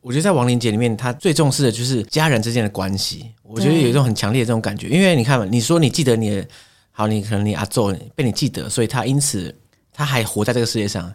[0.00, 3.26] 我觉得在亡灵节里面，他最重视的就是家人之间的关系。
[3.42, 6.46] 我觉得有一种很强烈的这种感觉，因为你看嘛，你说你记得你的
[6.92, 9.54] 好，你可能你阿祖被你记得，所以他因此
[9.92, 11.12] 他还活在这个世界上，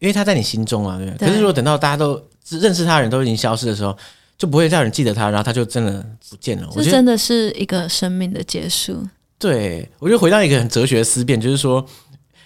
[0.00, 1.28] 因为他在你心中啊，对不对？
[1.28, 3.96] 可是如果等到大家都认识他的人都已经消失的时候，
[4.36, 6.68] 就不会再有人记得他，然后他就真的不见了。
[6.74, 9.06] 这真的是一个生命的结束。
[9.38, 11.84] 对，我就回到一个很哲学的思辨，就是说，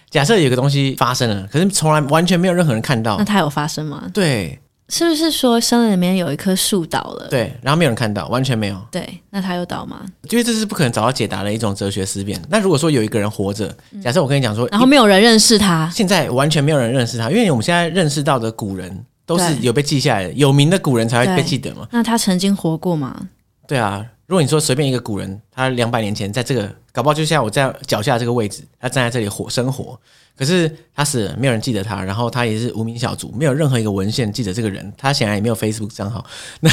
[0.09, 4.09] 假设有个东西发生了，可是从来完全没有任何人看到，那它有发生吗？
[4.13, 7.27] 对，是不是说森林里面有一棵树倒了？
[7.29, 8.81] 对，然后没有人看到，完全没有。
[8.91, 10.05] 对，那它有倒吗？
[10.29, 12.41] 因为这是不可能找到解答的一种哲学思辨。
[12.49, 13.73] 那如果说有一个人活着，
[14.03, 19.05] 假设我跟你讲说，然后没有人认识他，现在完全没有人认识他，因为我们现在认识到的古人。
[19.29, 21.87] 都是有被记下来的，有名的古人才会被记得嘛。
[21.91, 23.29] 那他曾经活过吗？
[23.67, 29.99] 对啊，如果你说随便一个古人，他两百年前在这个，搞不好就像我在脚下这个位置，他站在这里活生活，
[30.35, 36.25] 可是他死了，没有人记得他，然后他也是无名小卒，没有任何一个文献记得这个人，他显然也没有 Facebook 账号。
[36.61, 36.71] 那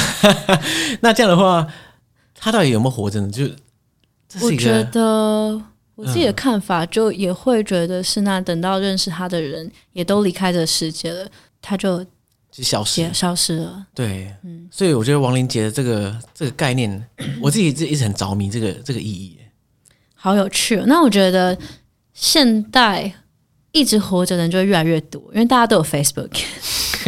[1.01, 1.67] 那这样的话，
[2.33, 3.29] 他到底有没有活着呢？
[3.29, 3.55] 就是，
[4.41, 5.61] 我觉得
[5.93, 11.29] 我自己的看法，就也会觉得是那等到认识他的人也都离开这个世界了，
[11.61, 12.03] 他就。
[12.57, 13.85] 就消失了，消失了。
[13.93, 17.07] 对，嗯，所以我觉得亡灵节的这个 这个概念，
[17.39, 19.37] 我自己一直一直很着迷这个这个意义，
[20.15, 20.83] 好有趣哦。
[20.87, 21.55] 那我觉得
[22.15, 23.13] 现代
[23.71, 26.31] 一直活着的人就会越来越多，因为大家都有 Facebook。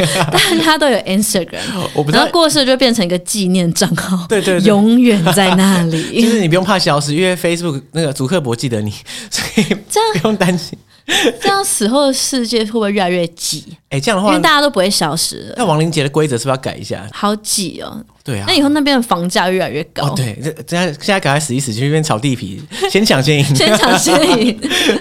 [0.00, 1.60] 大家都有 Instagram，
[1.92, 6.22] 我不知道过世就变成一个纪念账号，对，对对，永远在那里。
[6.22, 8.90] 就是你不用怕消失，因为 Facebook 那个祖克伯记得你，
[9.30, 10.78] 所以这样不用担心。
[11.40, 13.64] 这样死后的世界会不会越来越挤？
[13.90, 15.54] 哎、欸，这样的话，因为大家都不会消失了。
[15.56, 17.06] 那亡灵节的规则是不是要改一下？
[17.12, 18.04] 好挤哦。
[18.22, 18.44] 对啊。
[18.46, 20.06] 那以后那边的房价越来越高。
[20.06, 24.60] 哦，对，这这样现在赶快死一死，去那边炒地皮， 先抢先赢，先抢先赢。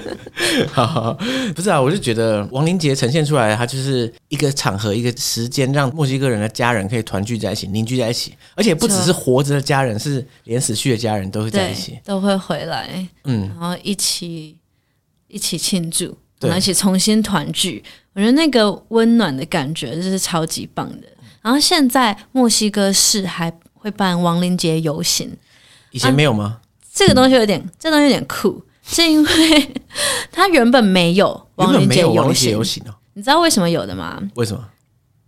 [0.72, 1.18] 好，好，
[1.54, 12.90] 不是啊，我就觉得亡灵节呈现出来，它就是一个场合，一个时间，让墨西哥人的家人可以团聚在一起，凝聚在一起，而且不只是活着的家人，是连死去的家人都会在一起，都会回来，
[13.26, 14.56] 嗯，然后一起
[15.30, 17.82] 一起庆祝，然后一起重新团聚。
[18.14, 21.08] 我觉得那个温暖的感觉就是超级棒的。
[21.42, 25.32] 然后现在墨西哥市还会办亡灵节游行，
[25.92, 26.44] 以前没有吗？
[26.44, 26.62] 啊，
[26.94, 28.62] 这个东西有点，这个东西有点酷。
[28.84, 29.74] 是因为
[30.32, 34.20] 它原本没有亡灵节游行，游行哦，你知道为什么有的吗？
[34.34, 34.68] 为什么？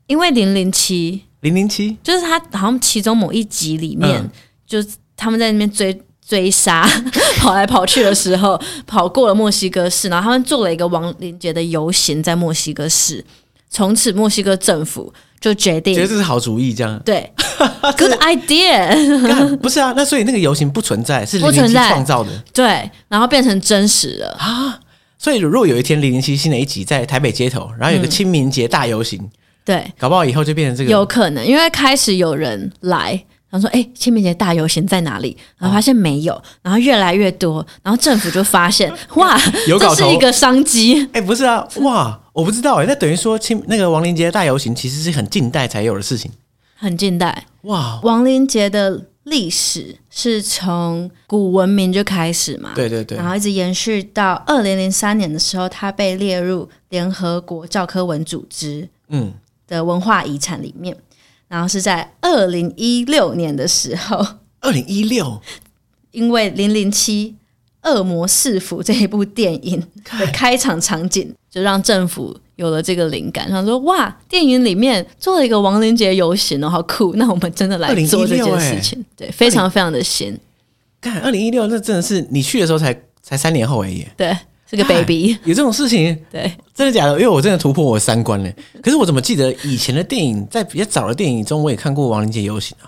[0.08, 4.32] 因为零零七，零零七就是他好像其中某一集里面，嗯、
[4.66, 5.94] 就是他们在那边追
[6.32, 6.88] 追杀，
[7.40, 13.22] 跑来跑去的时候，跑过了墨西哥市，然后他们做了一个亡灵节的游行在墨西哥市，
[13.70, 15.14] 从此墨西哥政府。
[15.42, 17.34] 就决定，觉得这是好主意，这样对，
[17.98, 19.58] Good idea。
[19.58, 24.80] 不是啊，那所以那个游行不存在，是零零七创造的，对，然后变成真实了啊。
[25.18, 29.30] 所以如果有一天零零七新的一集在台北街头，然后有个清明节大游行，嗯、
[29.66, 33.26] 对，搞不好以后就变成这个，有可能，因为开始有人来。
[33.52, 39.38] 然后说：“哎，清明节大游行在哪里？”然后发现没有，然后越来越多，然后政府就发现， 哇，
[39.68, 41.08] 有，这是一个商机。
[41.12, 46.32] 哎，不是啊，哇，我不知道哎，那等于说清那个亡灵节大游行其实是很近代才有的事情，
[46.76, 47.46] 很近代。
[47.64, 52.72] 哇，亡灵节的历史是从古文明就开始嘛？
[52.74, 59.34] 对对对，然后一直延续到二零零三年的时候，它被列入联合国教科文组织嗯
[59.68, 60.96] 的文化遗产里面。
[61.52, 64.26] 然后是在二零一六年的时候，
[64.62, 65.42] 二零一六，
[66.12, 67.36] 因为《零零七
[67.84, 69.78] 恶魔市府》这一部电影
[70.18, 77.16] 的开场场景，就让政府有了这个灵感，想说哇，电影里面做了一个亡灵节游行哦，好酷！
[77.18, 80.40] 那我们真的来做这件事情，对，非常非常的新。
[81.02, 84.34] 看二零一六，那真的是你去的时候才才三年后而已，对。
[84.72, 87.12] 这个 baby 有这种事情，对，真的假的？
[87.16, 88.50] 因为我真的突破我三观了。
[88.82, 92.88] 可是我怎么记得以前的电影，在比较早的电影中，我也看过亡灵节游行啊。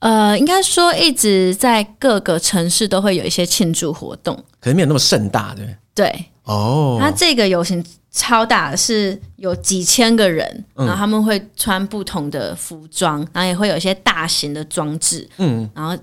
[0.00, 5.76] 呃，应该说一直在各个城市都会有一些庆祝活动，可能没有那么盛大，对。
[5.94, 15.96] 对，哦，那这个游行超大，是有几千个人，然后他们会穿不同的服装，然后也会有一些大型的装置，嗯，然后。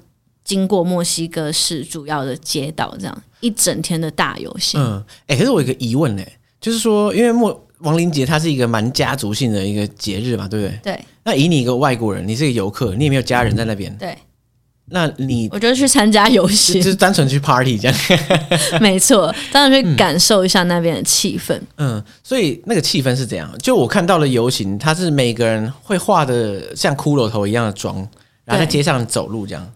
[0.48, 4.80] 经过墨西哥市主要的街道，这样一整天的大游行。
[4.82, 6.24] 嗯，哎、欸，可是我有一个疑问呢，
[6.62, 10.80] 就是说，因为墨亡灵节它是一个蛮家族性的一个节日嘛，对不对？
[10.82, 11.06] 对。
[11.26, 14.18] 那以你一个外国人，你是一个游客，你也没有家人在那边，嗯、对。
[14.90, 17.98] 那你我觉得去参加游行，就是单纯去 party 这样。
[18.80, 21.98] 没错，当然去感受一下那边的气氛嗯。
[21.98, 23.54] 嗯，所以那个气氛是怎样？
[23.62, 27.98] 就我看到了游行，它是每个人会画的像骷髅头一样的妆，
[28.46, 29.74] 然后在街上走路这样。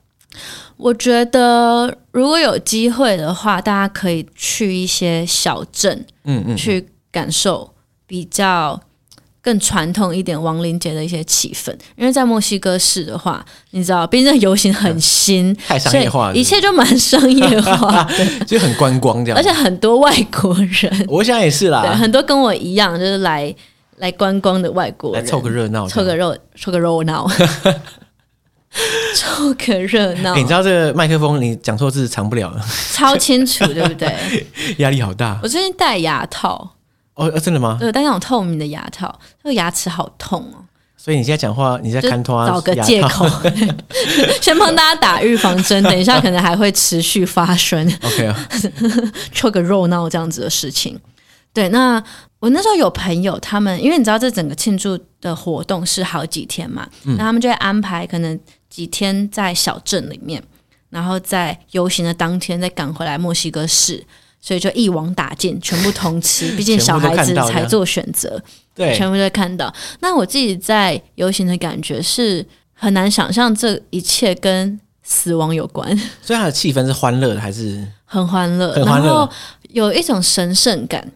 [0.78, 7.72] 我觉得如果有机会的话，大家可以去一些小镇，嗯嗯，去感受
[8.08, 8.80] 比较
[9.44, 11.72] 更传统一点亡灵节的一些气氛。
[11.96, 18.08] 因为在墨西哥市的话，你知道，毕竟游行很新， 太商业化了，一切就蛮商业化，
[18.48, 19.38] 就很观光这样。
[19.40, 23.54] 而且很多外国人，我想也是啦，对，很多跟我一样就是来
[23.98, 27.28] 来观光的外国人，来凑个热闹，凑个热，凑个热闹。
[29.16, 34.48] 凑个热闹、欸，你知道这个麦克风你讲错字藏不了了，超清楚，对不对？
[34.80, 35.38] 压力好大。
[35.44, 36.76] 我最近戴牙套，
[37.16, 37.78] 哦，真的吗？
[37.80, 40.64] 对，戴那种透明的牙套，那个牙齿好痛哦。
[40.96, 43.28] 所以你现在讲话，你在看拖找个借口，
[44.40, 47.86] 先帮大家打预防针，等一下可能还会持续发生。
[48.04, 48.48] OK 啊，
[49.34, 50.98] 凑个热闹这样子的事情。
[51.54, 52.02] 对，那
[52.40, 58.40] 我那时候有朋友，他们因为你知道这整个庆祝的活动是好几天嘛，嗯、那他们就会安排可能。
[58.72, 60.42] 几天在小镇里面，
[60.90, 64.02] 然后在游行的当天再赶回来墨西哥市，
[64.40, 66.50] 所以就一网打尽，全部通吃。
[66.58, 68.42] 毕竟小孩子才做选择，
[68.74, 69.72] 对，全部都看到。
[70.00, 75.96] 那我自己在游行的感觉是很难想象这一切跟死亡有关。
[76.24, 78.74] 所以它的气氛是欢乐的，还是很欢乐？
[78.74, 79.30] 很欢乐，然后
[79.70, 81.12] 有一种神圣感。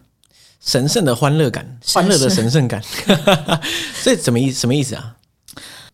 [0.60, 2.82] 神圣的欢乐感，欢乐的神圣感。
[4.02, 4.60] 所以什么意思？
[4.60, 5.14] 什么意思啊？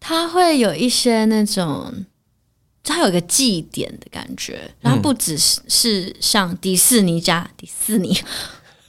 [0.05, 2.05] 它会有一些那种，
[2.83, 8.19] 它有一个祭典的感觉，然后不只是是像迪士尼家迪士尼。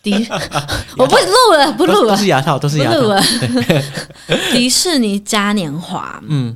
[0.01, 0.11] 迪，
[0.97, 2.97] 我不录了，不录了，都是牙套，都是牙套。
[2.97, 3.21] 不录了。
[4.51, 6.53] 迪士尼嘉年华，嗯，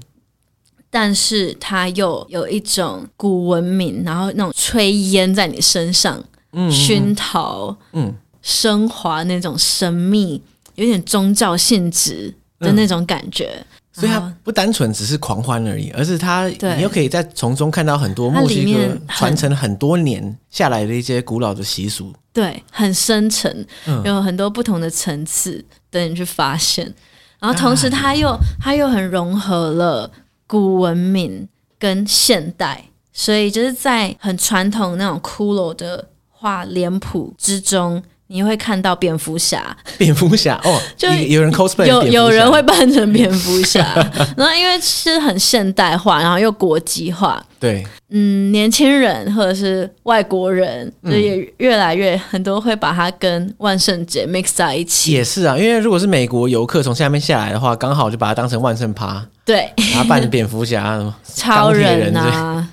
[0.90, 10.42] 但是它又有一种古文明，然后那种炊烟在你身上，嗯，熏陶，嗯，升华那种神秘，
[10.76, 13.52] 有点宗教性质的那种感觉。
[13.56, 13.66] 嗯
[14.00, 22.14] 所以它不单纯只是狂欢而已，而是它你又可以在从中看到很多墨西哥传承很多年下来的一些古老的习俗。
[22.32, 23.66] 对，很深沉，
[24.06, 26.94] 有很多不同的层次等你去发现。
[27.40, 30.12] 然后同时，它又它又很融合了
[30.46, 38.04] 古文明跟现代，所以就是在很传统那种骷髅的画脸谱之中。
[38.30, 40.60] 你会看到蝙蝠侠，蝙蝠侠？
[40.64, 43.86] 哦， 就有人 cosplay，有有人会扮成蝙蝠侠，
[44.36, 55.14] 然后因为是很现代化，然后又国际化，对，嗯，年轻人或者是外国人，就也越来越很多会把它跟万圣节 mix 在一起。
[55.14, 62.68] 也是啊，因为如果是美国游客从下面下来的话，刚好就把它当成万圣趴，对，然后扮成蝙蝠侠、 超人啊，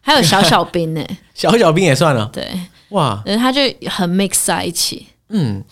[0.00, 2.42] 还有小小兵呢，小小兵也算了，对。
[2.90, 5.06] 哇，他就很 mix 在一起。
[5.30, 5.62] 嗯，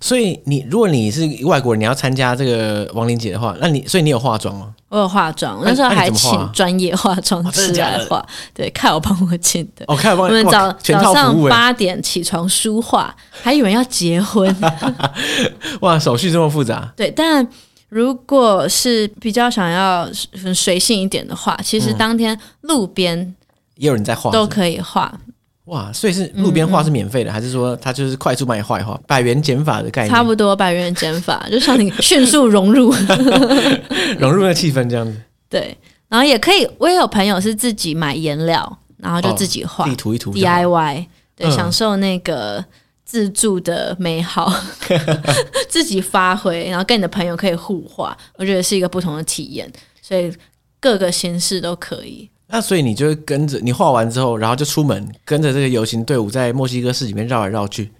[0.00, 4.74] 所以你如果你是外国人，你要参加这个亡灵节的话，那你所以你有化妆吗？
[4.88, 8.24] 我有化妆，那时候还请专业化妆师来化。
[8.54, 9.84] 对，看我帮我请的。
[9.86, 10.28] 哦，看我帮我。
[10.28, 14.54] 我们早早上八点起床梳化，还以为要结婚。
[15.80, 16.90] 哇，手续这么复杂。
[16.96, 17.46] 对，但
[17.90, 20.08] 如果是比较想要
[20.54, 23.34] 随性一点的话，其实当天路边
[23.76, 25.20] 也有人在画，都可以画。
[25.66, 30.10] 哇，所以是路边画是免费的，嗯嗯，还是说他就是快速帮你画一画，百元减法的概念？
[30.10, 32.92] 差不多百元减法，就像你迅速融入
[34.18, 35.16] 融入那气氛这样子。
[35.48, 35.76] 对，
[36.08, 42.64] 然后也可以，我也有朋友是自己买颜料，然后就自己画，地图一涂 DIY，对，嗯、享受那个
[43.04, 44.52] 自助的美好，
[45.70, 49.70] 自己发挥，然后跟你的朋友可以互画，我觉得是一个不同的体验，
[50.00, 50.32] 所以
[50.80, 52.28] 各个形式都可以。
[52.54, 57.90] 那所以你就跟着你画完之后，然后就出门，跟着这个游行队伍在墨西哥市里面绕来绕去。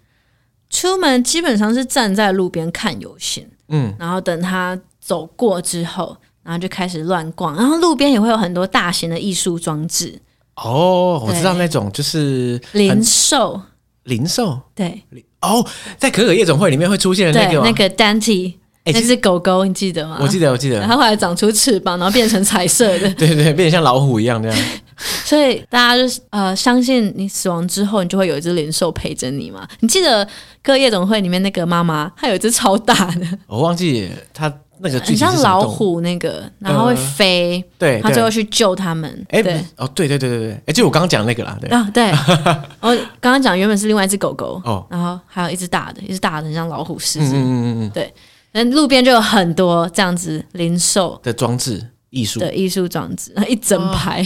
[0.69, 10.21] 出门基本上是站在路边看游行，嗯，然后等他走过之后，然后就开始乱逛，然后路边也会有很多大型的艺术装置。
[10.57, 13.59] 哦，我知道那种就是零售，
[14.03, 15.03] 零售，对，
[15.41, 18.57] 哦，在可可夜总会里面会出现的那个那个 Dante。
[18.85, 20.19] 那只狗狗，你记得吗？
[20.21, 20.85] 我记得，我记得。
[20.85, 23.09] 它后来长出翅膀，然后变成彩色的。
[23.15, 24.59] 对对，变成像老虎一样这样。
[25.25, 29.67] 所以大家就是呃，相信你死亡之后，你就会有一只灵兽陪着你嘛。
[29.81, 30.25] 你记得
[30.63, 37.65] 《可可夜总会》里面那个妈妈，她有一只超大的，我忘记她那个很像老虎那个，然后会飞。
[37.79, 39.27] 对，她最后去救他们。
[39.31, 41.57] 哎，对，哦，对对对对对，哎，就我刚刚讲那个啦。
[41.61, 42.11] 对啊，对。
[42.81, 47.35] 我刚刚讲原本是另外一只狗狗，哦，然后还有一只大的，一只大的很像老虎狮子。
[47.35, 48.13] 嗯嗯嗯，对。
[48.53, 54.25] 那路边就有很多这样子零售的装置艺术的艺术装置， 一整排，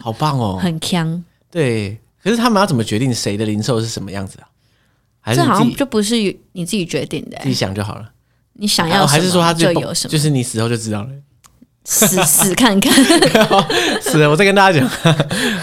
[0.00, 1.22] 好棒哦， 很强。
[1.50, 4.46] 对，可是他们要怎么决定谁的零售是什么样子啊？
[5.20, 6.16] 还是这好像就不是
[6.52, 8.10] 你自己决定的，自己想就好了。
[8.54, 10.10] 你想要还是说他就有什么？
[10.10, 11.08] 就是你死后就知道了，
[11.84, 12.92] 死死看看。
[14.02, 14.90] 是的，我再跟大家讲，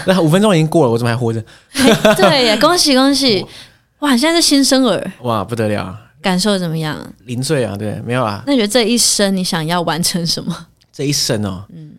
[0.06, 1.44] 那五分钟已经过了，我怎么还活着？
[2.16, 3.44] 对呀，恭喜恭喜！
[4.00, 5.96] 哇，现在是新生儿，哇，不得了。
[6.28, 7.10] 感受怎么样？
[7.24, 8.44] 零岁啊，对，没有啊。
[8.46, 10.66] 那你觉得这一生你想要完成什么？
[10.92, 11.90] 这一生哦，嗯，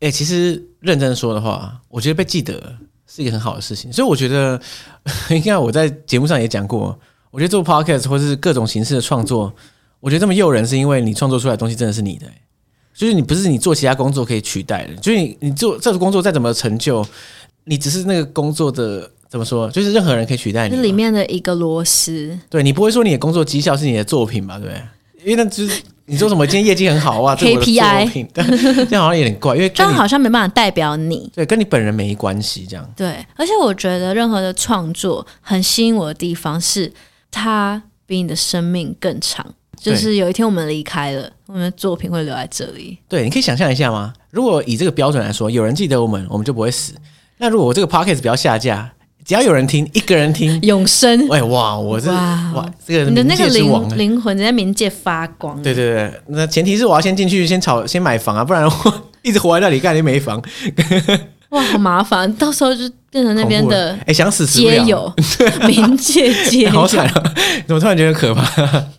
[0.00, 2.74] 哎、欸，其实认真说的话，我觉得被记得
[3.06, 3.92] 是一个很好的事情。
[3.92, 4.58] 所以我觉得，
[5.28, 6.98] 应该我在节目上也讲过，
[7.30, 9.52] 我觉得做 podcast 或是各种形式的创作，
[10.00, 12.26] 我觉得这么诱人，是因为你创作出来的东西真的是你的，
[12.94, 14.94] 就是你不是你做其他工作可以取代的。
[14.94, 17.06] 就是你你做这个工作再怎么成就，
[17.64, 19.10] 你只是那个工作的。
[19.36, 19.70] 怎么说？
[19.70, 22.36] 就是任何人可以取代你，是里面的一个螺丝。
[22.48, 24.58] 对，你不会说你的工作绩效是你的作品吧？
[24.58, 24.70] 对？
[25.22, 28.26] 因为那就是你说什么今天业绩很好哇，KPI，
[28.88, 31.30] 这样好像有点怪，因为这样好像没办法代表你。
[31.34, 32.66] 对，跟你本人没关系。
[32.66, 36.90] 这样对，而且我觉得任何的创作很吸引我的地方是，
[37.30, 39.44] 它比你的生命更长。
[39.78, 42.96] 就是有一天我们离开了，我们的作品会留在这里。
[43.06, 44.14] 对，你可以想象一下吗？
[44.30, 46.94] 如果以这个标准来说，有人记得我们，我们就不会死。
[47.36, 48.90] 那如果我这个 podcast 不要下架？
[49.26, 51.28] 只要有人听，一个人听，永生。
[51.30, 55.60] 哎哇，我这哇，哇，这个你的那个灵灵魂在冥界发光。
[55.60, 60.40] 对对对，那前提是我要先进去，先炒，先买房啊，不然我 一直活在那里干你没房。
[61.50, 65.12] 哇，好麻烦，到时候就变成那边的哎、欸，想死街友，
[65.66, 67.34] 冥界街友，好惨啊！
[67.66, 68.42] 怎么突然觉得可怕？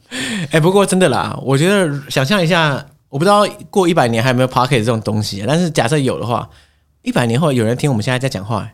[0.10, 6.50] 哎、欸，不过真的啦，我觉得想象一下，我不知道过一百年还有没有 Pocket 这种东西，但是假设有的话，
[7.02, 8.70] 一百年后有人听我们现在在讲话，然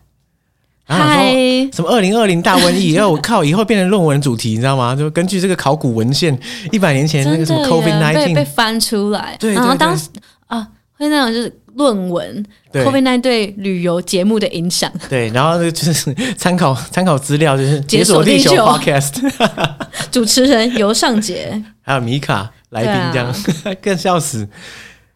[0.88, 4.96] 后说什么二零二零大瘟疫，然后我靠，以后变成论文主题，你知道吗？
[4.96, 6.38] 就根据这个考古文献，
[6.72, 10.10] 一百年前那个什么 COVID nineteen 被翻出来，对，然后当时
[10.48, 10.68] 啊，
[10.98, 11.60] 会那种就是。
[11.76, 14.92] 论文，COVID nineteen 对旅游节目的影响。
[15.10, 19.14] 对，然后就是参考参考资料，就是解锁地球 Podcast，
[20.12, 24.48] 主持人尤尚杰，还有米卡来宾这样，啊、 更笑死。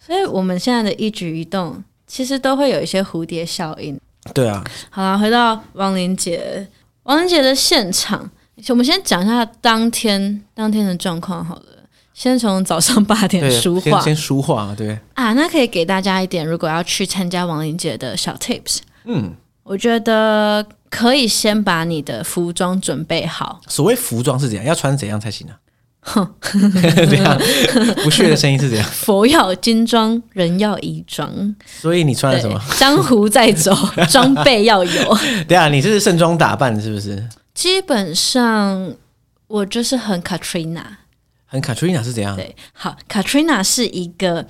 [0.03, 3.99] 所以我们现在的一举一动，其实都会有一些蝴蝶效应。
[4.33, 4.63] 对啊。
[4.89, 6.67] 好了，回到王林杰，
[7.03, 8.29] 王林杰的现场，
[8.69, 11.63] 我们先讲一下当天当天的状况好了。
[12.13, 18.79] 先从早上八点书画，先书画，对啊，那可以给大家一点，如果要去参加亡灵节的小 tips。
[19.05, 23.61] 嗯，我觉得可以先把你的服装准备好。
[23.67, 24.65] 所谓服装是怎样？
[24.65, 25.53] 要穿怎样才行呢？
[26.39, 26.71] 哼，
[27.09, 27.37] 这 样
[28.03, 28.89] 不屑的声音是怎样？
[28.91, 31.55] 佛要金装，人要衣装。
[31.65, 32.57] 所以你穿了什么？
[32.77, 33.75] 江湖在走，
[34.09, 35.17] 装备要有。
[35.47, 37.27] 对啊，你这是盛装打扮是不是？
[37.53, 38.95] 基本上
[39.47, 40.83] 我就是很 Katrina。
[41.45, 42.35] 很 Katrina 是怎样？
[42.35, 44.45] 对，好，Katrina 是一个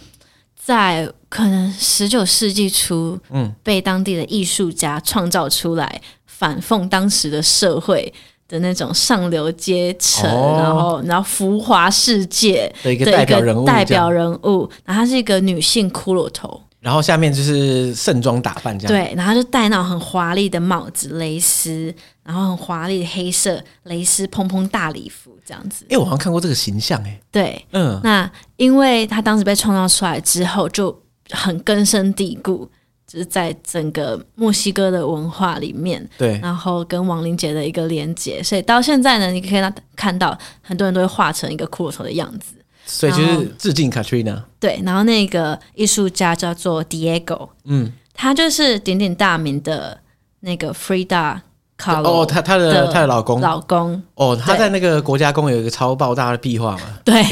[0.55, 8.13] 在可能十九世纪初，嗯，被当地的艺术家创造出来，反讽当时的社会
[8.47, 16.61] 的那种上流阶层，哦、然后然后浮华世界的一个代表人物，代表人物，然后她是一个女性骷髅头。
[16.79, 21.93] 然后下面就是盛装打扮这样，对，然后就戴那种很华丽的帽子，蕾丝，
[22.23, 25.85] 然后很华丽的黑色蕾丝蓬蓬大礼服这样子。
[25.89, 30.97] 哎，我好像看过这个形象，哎，对，嗯，那因为他当时被创造出来之后，就
[31.31, 32.69] 很根深蒂固，
[33.07, 42.55] 就是在整个墨西哥的文化里面，对，然后跟亡灵节的一个连接，所以到现在呢，你可以看到很多人都会画成一个骷髅头的样子。
[42.85, 44.43] 所以就是致敬 Katrina。
[44.59, 49.99] 对，然后那个艺术家叫做 Diego，嗯，他就是鼎鼎大名的
[50.41, 51.39] 那个 Frida
[51.77, 52.21] Kahlo。
[52.21, 54.03] 哦，他他的他的老公，老公。
[54.15, 56.81] 哦，他在那个国家公园有一个超爆炸的壁画嘛？
[57.05, 57.23] 对。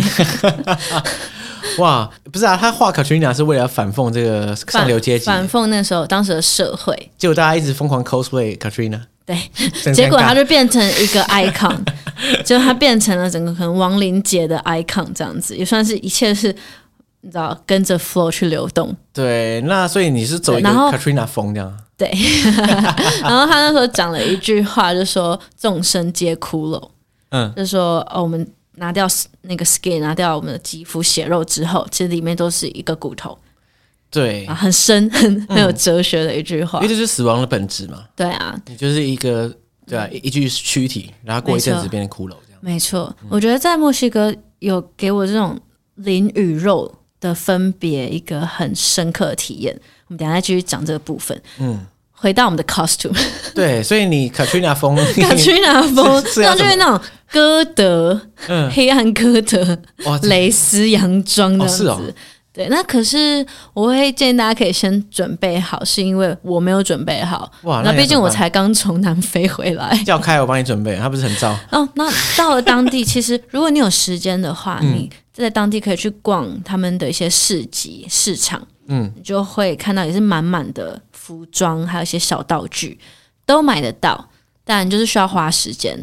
[1.82, 7.12] 哇，不是啊，他画 Katrina 是为了反讽这个上流阶级，反讽那时候当时的社会。
[7.18, 9.02] 结果大家一直疯狂 cosplay Katrina。
[9.26, 9.36] 对，
[9.94, 11.78] 结果他就变成一个 icon，
[12.46, 16.56] 就他变成了整个可能亡灵节的 icon 这样子，也算是一切是
[17.22, 18.96] 你知道跟着 flow 去流动。
[19.12, 21.76] 对，那所以你是走一个 Katrina 风这样。
[21.98, 22.12] 对，
[23.24, 26.90] 然后他那时候讲了一句话，就说众生皆骷髅，
[27.30, 28.46] 嗯，就说哦，我们
[28.76, 29.08] 拿掉
[29.42, 33.38] 那个 skin，拿掉我们的肌肤血肉之后，其实里面都是一个骨头。
[34.12, 38.06] 对、啊，很深很很有哲学的一句话，嗯、因为这是死亡的本质嘛。
[38.16, 39.54] 对啊，你就是一个
[39.86, 42.60] 对啊，一具躯体，然后过一阵子变成骷髅这样。
[42.62, 45.60] 没错，嗯、我觉得在墨西哥有给我这种
[45.96, 49.78] 灵与肉的分别一个很深刻的体验。
[50.08, 51.42] 我们等下再继续讲这个部分。
[51.60, 51.86] 嗯，
[52.26, 53.16] 回到我们的 costume。
[53.54, 57.00] 对，所以你 Katrina 风， Katrina 风， 那就是那种
[57.32, 61.88] 歌德，嗯，黑暗歌德，哇，蕾丝洋装这样子。
[61.88, 62.02] 哦
[62.52, 67.52] 对，那可是我会建议大家可以先准备好，是因为我没有准备好。
[67.64, 69.94] 哇，那毕竟我才刚从南非回来。
[70.06, 71.56] 叫开我帮你准备，他不是很糟。
[71.72, 83.00] 哦，那到了当地，其实如果你有时间的话，嗯、你在当地可以去逛他们的一些市集市场，嗯，你就会看到也是满满的服装，还有一些小道具
[83.48, 84.30] 都买得到，
[84.64, 85.98] 但就是需要花时间，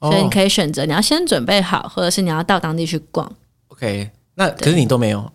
[0.00, 3.30] 哦、所以你可以选择你要先准备好，或者是你要到当地去逛。
[3.68, 5.32] OK，那可是你都没有。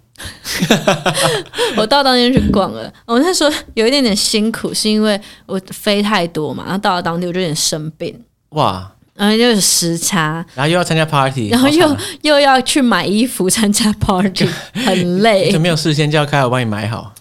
[1.75, 17.11] 我到当地去逛了，我那时候有一点点辛苦，是因为我飞太多嘛，然后到了当地我就有点生病，哇，然后又有时差，然后又要参加 party，然后又又要去买衣服参加 party，很 累，就没有事先叫开我帮你买好，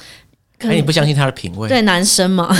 [0.61, 2.55] 可你不相信他的品味，对男生嘛，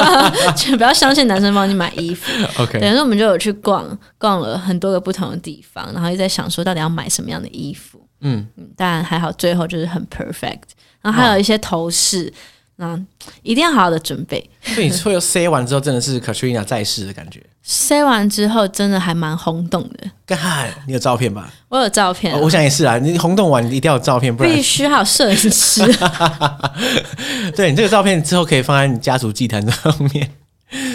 [0.56, 2.30] 就不要相信男生帮你买衣服
[2.60, 8.00] ，OK，等于说我们就有去逛逛了很多个不同的地方，然后又在想说到底要买什么样的衣服。
[8.20, 8.46] 嗯，
[8.76, 10.74] 但还好，最后就是很 perfect。
[11.00, 12.32] 然后还有一些头饰，
[12.76, 12.98] 那
[13.42, 14.50] 一定要好好的准备。
[14.62, 17.40] 所以你最后塞完之后，真的是 Katrina 在世的感觉。
[17.66, 20.10] 塞完之后，真的还蛮轰动的。
[20.26, 20.38] 干，
[20.86, 21.50] 你有照片吧？
[21.70, 22.98] 我有照片、啊哦，我想也是啊。
[22.98, 25.82] 你轰动完，你一定要有照片，不然必须好摄影师。
[27.56, 30.30] 对，你这个照片之后可以放在你家族祭坛上面。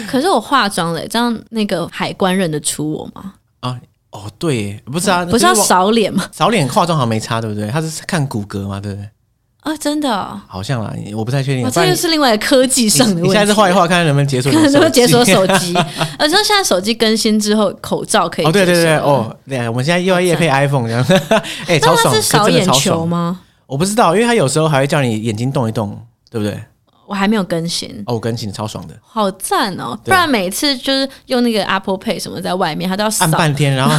[0.08, 3.34] 可是我化妆了，这样那个海关认得出我吗？
[3.60, 3.80] 啊。
[4.12, 6.28] 哦，对，不是啊，不是要扫脸吗？
[6.32, 7.68] 扫脸化妆好像没差，对不对？
[7.68, 9.08] 他是看骨骼嘛，对不对？
[9.60, 11.66] 啊，真的、哦，好像啦，我不太确定。
[11.66, 13.28] 哦、这又是另外的科技上的问题。
[13.28, 15.74] 你现在是画一画，看看能不能解锁，看能不能解锁手机。
[16.18, 18.46] 而且现在手机更新之后，口罩可以。
[18.46, 21.04] 哦，对对对，哦，对，我们现在又要夜配 iPhone 这样，
[21.68, 23.40] 哎、欸，超爽，是扫眼球吗？
[23.66, 26.00] 我不知道，因为他有时候还会叫你眼睛动一动，
[26.30, 26.58] 对不对？
[27.10, 29.98] 我还没有更新哦，我更新超爽的，好赞哦！
[30.04, 33.94] 不然每次就是用那个 Apple Pay 什么在外面，他都要按半天，然后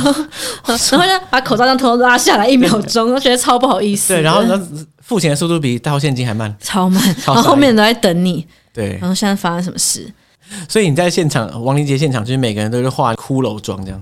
[0.66, 4.14] 然后 就把口罩这样偷偷拉下来一秒钟，我觉得超不好意思。
[4.14, 8.47] 对，然后呢，付钱的速度比掏现金还慢，超慢，然后后面都在等你。
[8.72, 10.09] 对，然后现在发生什么事？
[10.70, 14.01] 所以你在现场亡灵节现场，就是每个人都是画骷髅妆这样，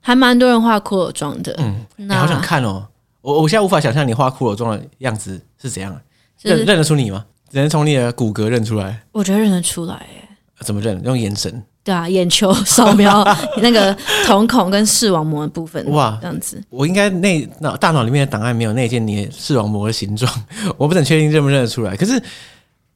[0.00, 1.54] 还蛮多人画骷髅妆的。
[1.58, 2.86] 嗯，你好想看哦！
[3.22, 5.98] 我我现在无法想象你画骷髅妆的样子是怎样，
[6.42, 7.24] 认认得出你吗？
[7.50, 10.28] 只能从你的骨骼认出来，我觉得认得出来耶。
[10.60, 11.02] 怎么认？
[11.04, 11.62] 用眼神？
[11.82, 13.24] 对啊，眼球扫描
[13.62, 13.96] 那个
[14.26, 15.82] 瞳孔跟视网膜的部分。
[15.90, 16.62] 哇，这样子。
[16.68, 20.30] 我应该内脑大脑里面的档案没有内建你的视网膜的形状，
[20.76, 21.96] 我不能确定认不认得出来。
[21.96, 22.22] 可是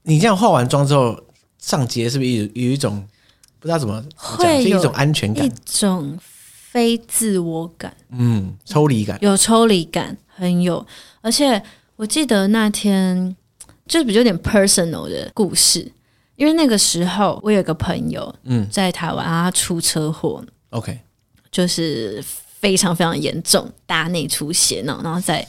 [0.03, 1.19] 你这样化完妆之后
[1.59, 3.03] 上街，是不是有有一种
[3.59, 4.05] 不知道怎么
[4.39, 10.87] 讲，是一种安全感，一种非自我感，嗯，抽离感，有抽离感，很有。
[11.23, 11.61] 而且
[11.97, 13.35] 我记得那天。
[13.87, 15.91] 就是比较有点 personal 的故事，
[16.37, 20.99] 因为那个时候我有个朋友，嗯，在台湾，他出车祸，OK，
[21.51, 22.25] 就是
[22.61, 25.47] 非常非常严重，大内出血呢，然后在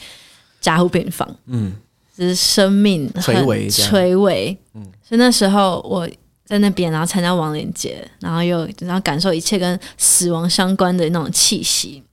[0.59, 1.73] 加护病房，嗯，
[2.15, 6.07] 就是生命垂危，垂危，嗯，所以那时候我
[6.43, 12.03] 在那边，然后参加亡灵节，然后又然后感受一切跟死亡相关的那种气息，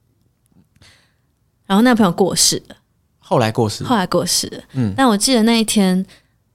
[1.67, 2.77] 然后那朋友过世了。
[3.33, 4.63] 后来过世，后来过世了。
[4.75, 5.99] 嗯，但我记得那一天，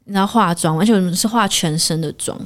[0.04, 2.40] 你知道化妆，而且我们是化全身的妆，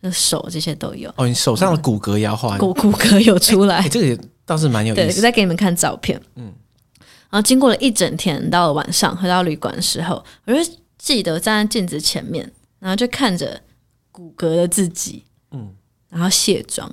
[0.00, 1.08] 那手这些都有。
[1.16, 3.76] 哦，你手上的骨骼也要化，骨骨骼有出来。
[3.76, 5.02] 欸欸、这个也倒是蛮有意思。
[5.04, 6.20] 对，我再给你们看照片。
[6.34, 6.52] 嗯，
[7.30, 10.58] 然后经过了一整天，到了晚上回到旅馆的时候，我就
[10.98, 12.50] 记得站在镜子前面，
[12.80, 13.60] 然后就看着
[14.10, 15.72] 骨骼的自己，嗯，
[16.08, 16.90] 然后卸妆，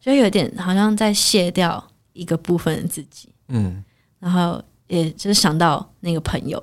[0.00, 3.82] 就有点好像在卸掉一个部分的自己，嗯，
[4.20, 4.62] 然后。
[4.88, 6.62] 也就是想到那个朋友，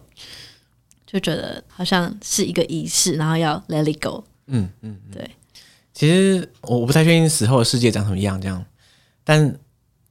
[1.05, 4.23] 就觉得好像是一个仪式，然后要 let it go。
[4.47, 5.29] 嗯嗯，对。
[5.93, 8.65] 其实我我不太确定死后的世界长什么样，这样。
[9.23, 9.57] 但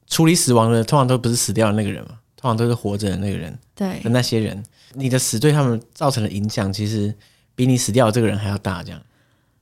[0.06, 3.58] 处理死亡的通常都不是死掉的那个人嘛，通常都是活着的那个人。
[3.74, 4.00] 对。
[4.00, 7.14] 的那些人，你的死对他们造成的影响，其实
[7.54, 9.00] 比你死掉的这个人还要大，这样。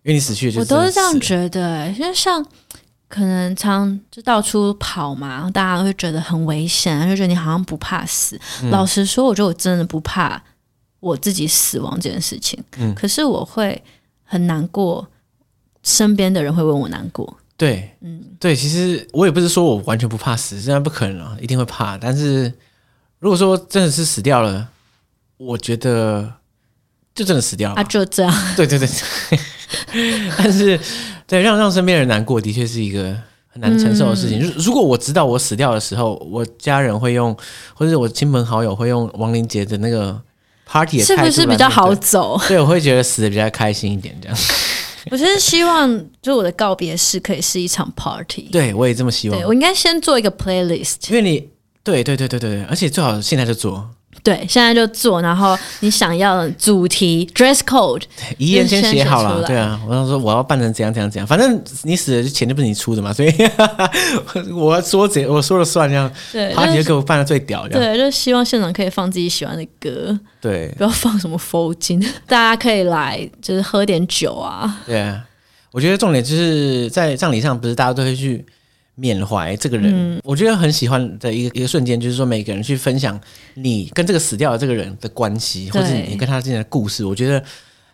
[0.02, 2.44] 因为你死去的就，我都是这样觉得，因为像。
[3.10, 8.40] 可能常就到处跑嘛，大家会觉得很危险，就觉得你好像不怕死。
[8.62, 10.40] 嗯、老实说，我觉得我真的不怕
[11.00, 12.62] 我自己死亡这件事情。
[12.76, 13.82] 嗯，可是我会
[14.22, 15.04] 很难过，
[15.82, 17.36] 身边的人会为我难过。
[17.56, 21.98] 对，嗯，对，其实我也不是说我完全不怕死，这样不可能啊，一定会怕。
[21.98, 22.54] 但是
[23.18, 24.68] 如果说真的是死掉了，
[25.36, 26.32] 我觉得
[27.12, 28.32] 就真的死掉了，啊，就这样。
[28.54, 28.88] 对对对，
[30.38, 30.78] 但是。
[31.30, 33.16] 对，让让身边人难过，的确是一个
[33.46, 34.40] 很难承受的事情。
[34.42, 37.32] 嗯、如果我知道我死掉的时候，我家人会用，
[37.72, 40.20] 或者是我亲朋好友会用亡灵节的那个
[40.66, 42.36] party 的，是不是比较好走？
[42.48, 44.36] 对，我会觉得死的比较开心一点，这样。
[45.12, 48.48] 我其实希望，就我的告别式可以是一场 party。
[48.50, 49.38] 对，我也这么希望。
[49.38, 51.48] 对，我应该先做一个 playlist，因为你，
[51.84, 53.88] 对对对对对，而且最好现在就做。
[54.22, 58.02] 对，现在就做，然后你想要的主题 dress code，
[58.38, 59.46] 遗言先写好了。
[59.46, 63.32] 对啊，我想说我要办成怎样怎样怎样，反正你死了，钱就不是你出的嘛，所以
[64.54, 66.10] 我说怎我说了算这样。
[66.32, 67.80] 对，他就给我办的最屌这样。
[67.80, 74.80] 对，就希望现场可以放自己喜欢的歌，对，不要放什么佛经， 大家可以来就是喝点酒啊。
[74.86, 75.24] 对啊，
[75.72, 78.44] 我觉得重点就是在葬礼上，不是大家都会去。
[79.00, 83.18] 缅怀这个人，嗯、我觉得很喜欢的一个一个瞬间，就是说每个人去分享
[83.54, 87.02] 你跟这个死掉的这个人的关系，或者你跟他之间的故事。
[87.02, 87.42] 我觉得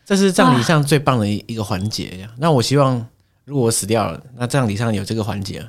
[0.05, 2.29] 这是葬礼上最棒的一一个环节。
[2.39, 3.07] 那我希望，
[3.45, 5.65] 如果我死掉了，那葬礼上有这个环节，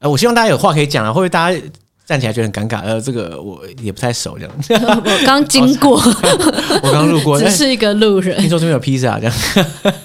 [0.00, 1.58] 呃，我希望大家有话可以讲啊，会不会大家
[2.04, 2.82] 站起来觉得很尴尬？
[2.82, 4.84] 呃，这个我也不太熟，这样。
[5.02, 5.96] 我刚经过，
[6.82, 8.38] 我刚路过， 只是一个路人。
[8.38, 9.34] 听说这边有披萨，这样。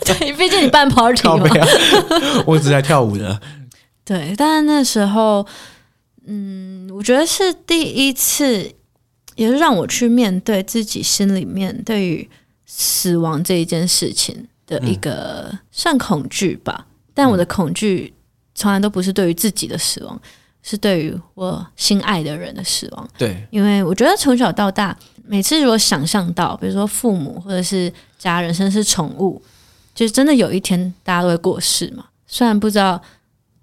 [0.05, 1.27] 对，毕竟你办 party
[2.45, 3.37] 我只在跳舞的。
[4.09, 5.45] 对，但是那时候，
[6.25, 8.73] 嗯，我觉得是第一次，
[9.35, 12.27] 也是让我去面对自己心里面对于
[12.65, 16.87] 死亡这一件事情的一个算恐惧吧。
[16.87, 18.11] 嗯、但我的恐惧
[18.55, 20.19] 从来都不是对于自己的死亡，
[20.63, 23.07] 是对于我心爱的人的死亡。
[23.15, 24.97] 对，因为我觉得从小到大，
[25.27, 29.39] 每次如果想象到，比如说父母或者是家人，甚至是宠物，
[29.93, 32.05] 就是真的有一天大家都会过世嘛。
[32.25, 32.99] 虽然不知道。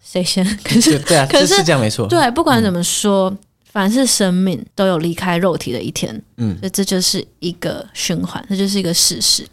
[0.08, 0.44] 谁先？
[0.62, 2.06] 可是对啊，可是是这样没错。
[2.06, 3.38] 对，不管怎么说，嗯、
[3.72, 9.44] 凡是生命都有离开肉体的一天，嗯，所以这就是一个循环，这就是一个事实。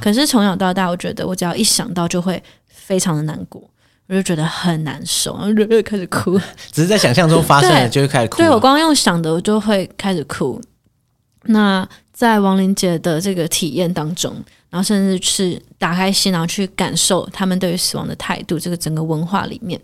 [0.00, 3.60] 可是从小到大，我觉得我只要一想到就会非常的难过，
[4.06, 6.40] 我就觉得很难受，然后就开始哭。
[6.70, 8.38] 只是在想象中发生了，就会开始哭。
[8.38, 10.60] 对，我光用想的，我就会开始哭。
[11.48, 11.86] 那
[12.16, 14.34] 在亡灵节的这个体验当中，
[14.70, 19.78] 然后甚至是打开心，然后去感受他们对于死亡的态度，这个整个文化里面，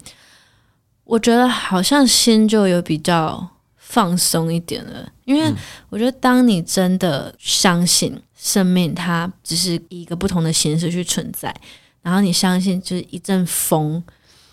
[1.04, 5.12] 我觉得好像心就有比较放松一点了。
[5.26, 5.52] 因为
[5.90, 11.54] 我觉得，当你真的相信生命，它只是以一个不同的形式去存在，
[12.00, 14.02] 然后你相信，就是一阵风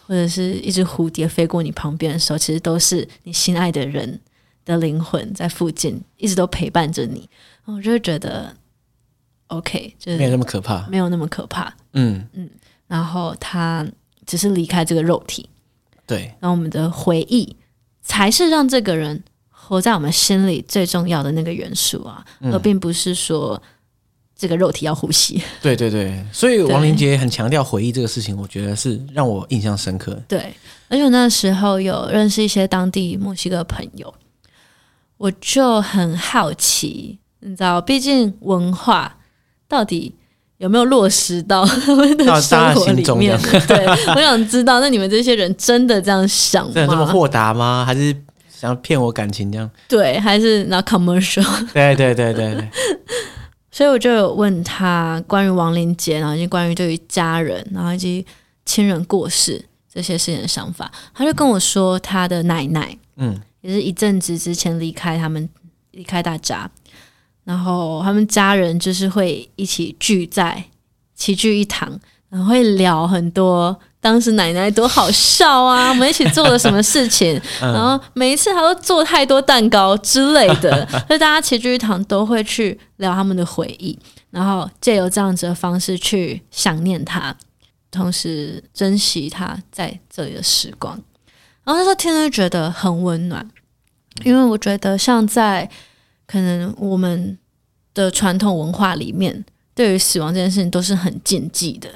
[0.05, 4.19] 或者是一只蝴蝶飞过你旁边的时候，其实都是你心爱的人
[4.65, 7.30] 的灵魂在附近，一直都陪伴着你。
[7.76, 8.55] 我就会觉得
[9.47, 11.74] ，OK，就是没有那么可怕，没有那么可怕。
[11.93, 12.49] 嗯嗯，
[12.88, 13.86] 然后他
[14.26, 15.49] 只是离开这个肉体，
[16.05, 17.55] 对，然后我们的回忆
[18.01, 23.61] 才是让这个人活在我们心里最重要的那个元素啊，嗯、而并不是说
[24.36, 25.41] 这个肉体要呼吸。
[25.61, 30.20] 对对对，所以王林杰很强调回忆这个事情，我觉得是让我印象深刻。
[30.28, 30.53] 对，
[30.88, 34.11] 而且那时候有认识一些当地墨西哥朋友，
[35.17, 37.18] 我就很好奇。
[37.42, 39.18] 你知道，毕竟文化
[39.68, 40.16] 到底
[40.58, 43.40] 有没有落实到 他们的生活里面？
[43.68, 46.72] 对，我想知道，那你们这些人真的这样想吗？
[46.76, 47.84] 真的这么豁达吗？
[47.86, 48.14] 还是
[48.50, 49.70] 想要骗我感情这样？
[49.88, 51.46] 对，还是那 commercial？
[51.74, 52.70] 对对对对对。
[53.72, 58.26] 所以我就有问他关于亡灵节，然后以及关于对于家人，然后以及
[58.66, 59.64] 亲人过世
[59.94, 60.92] 这些事情的想法。
[61.14, 65.48] 他就跟我说，他的奶奶，嗯，也是一阵子之前离开他们，
[65.92, 66.70] 离开大家。
[67.50, 70.64] 然后他们家人就是会一起聚在
[71.16, 83.97] 齐聚一堂，然后会聊很多当时奶奶多好笑啊，我们一起做了什么事情， 然后每一次他都做太多蛋糕之类的， 所以大家齐聚一堂都会去聊他们的回忆，
[84.30, 87.36] 然后借由这样子的方式去想念他，
[87.89, 90.93] 同时珍惜他在这里的时光。
[91.64, 93.50] 然后那时候听着就觉得很温暖，
[94.24, 95.68] 因为我觉得像在。
[96.30, 97.38] 可能我们
[97.95, 101.89] 的传统文化里面，对于死亡这件事情都是很禁忌的，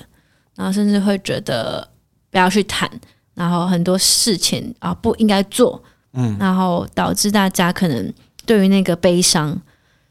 [0.56, 1.88] 然后甚至会觉得
[2.32, 2.90] 不要去谈，
[3.36, 5.82] 然后很多事情啊不应该做，
[6.14, 8.12] 嗯，然后导致大家可能
[8.46, 9.62] 对于那个悲伤，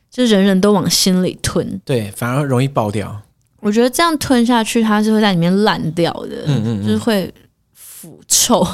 [0.09, 3.23] 就人人都往心里吞，对，反而容易爆掉。
[3.59, 7.33] 我觉得这样吞下去，它是会在里面烂掉的，嗯嗯，嗯，就是会
[7.75, 8.67] 腐臭。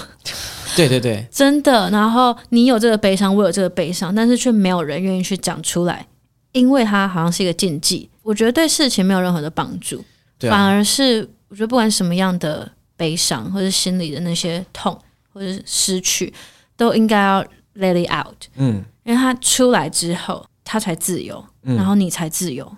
[0.78, 1.90] 对对对，真的。
[1.90, 6.06] 然后你有这个悲伤，我有这个悲伤，但是却没有人愿意去讲出来，
[6.52, 8.08] 因为它好像是一个禁忌。
[8.22, 14.96] 我觉得对事情没有任何的帮助，啊、反而是我觉得不管什么样的悲伤，或者心里的那些痛，
[15.32, 16.32] 或者是失去，
[16.76, 17.42] 都应该要
[17.74, 18.36] let it out。
[18.54, 22.70] 嗯，因为它出来之后，它才自由，嗯、然后你才自由。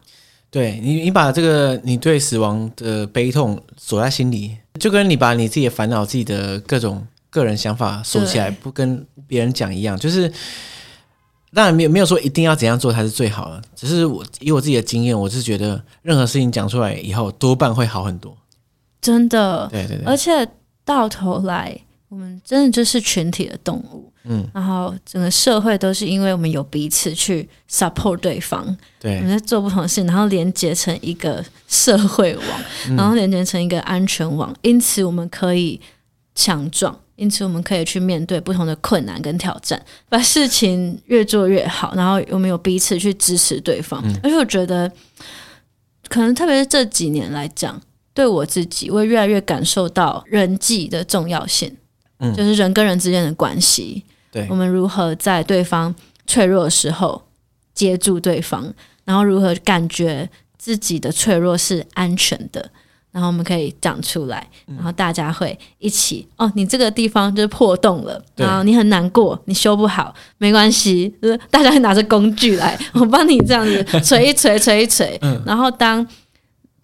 [0.51, 7.07] 对你，你把这个你对死亡的悲痛锁在心里，就跟你把你自己的烦恼、自己的各种。
[7.31, 10.31] 个人想法说起来不跟别人讲一样，就是
[11.53, 18.37] 当然没有没有说一定要怎样做才是最好的，只是我以我自己的经验，我是觉得任何事情讲出来以后多半会好很多。
[19.01, 20.47] 真的，对对对，而且
[20.85, 21.74] 到头来
[22.09, 35.81] 我们真的就是群体的动物，嗯，然后整个社会都是因为我们有彼此去 support 对方，对，我们在做不同的事情，然后连接成一个社会网，然后连接成一个安全网，嗯，因此我们可以
[36.35, 36.99] 强壮。
[37.20, 41.94] 因此，我们可以去面对不同的困难跟挑战，把事情越做越好。
[41.94, 44.00] 然后，我们有彼此去支持对方。
[44.06, 44.90] 嗯、而且，我觉得，
[46.08, 47.78] 可能特别是这几年来讲，
[48.14, 51.76] 对我自己，我也越来越感受到人际的重要性。
[52.20, 54.02] 嗯，就是人跟人之间的关系。
[54.32, 55.94] 对，我们如何在对方
[56.26, 57.22] 脆弱的时候
[57.74, 58.72] 接住对方，
[59.04, 62.70] 然后如何感觉自己的脆弱是安全的。
[63.12, 66.50] 然后我们可以讲出来，然后大家会一起哦。
[66.54, 75.18] 你这个地方就是破洞了，然后你很难过，你修不好没关系，就是大家会拿着工具来， 我帮你这样子锤一锤，锤一锤。
[75.22, 75.42] 嗯。
[75.44, 76.06] 然后当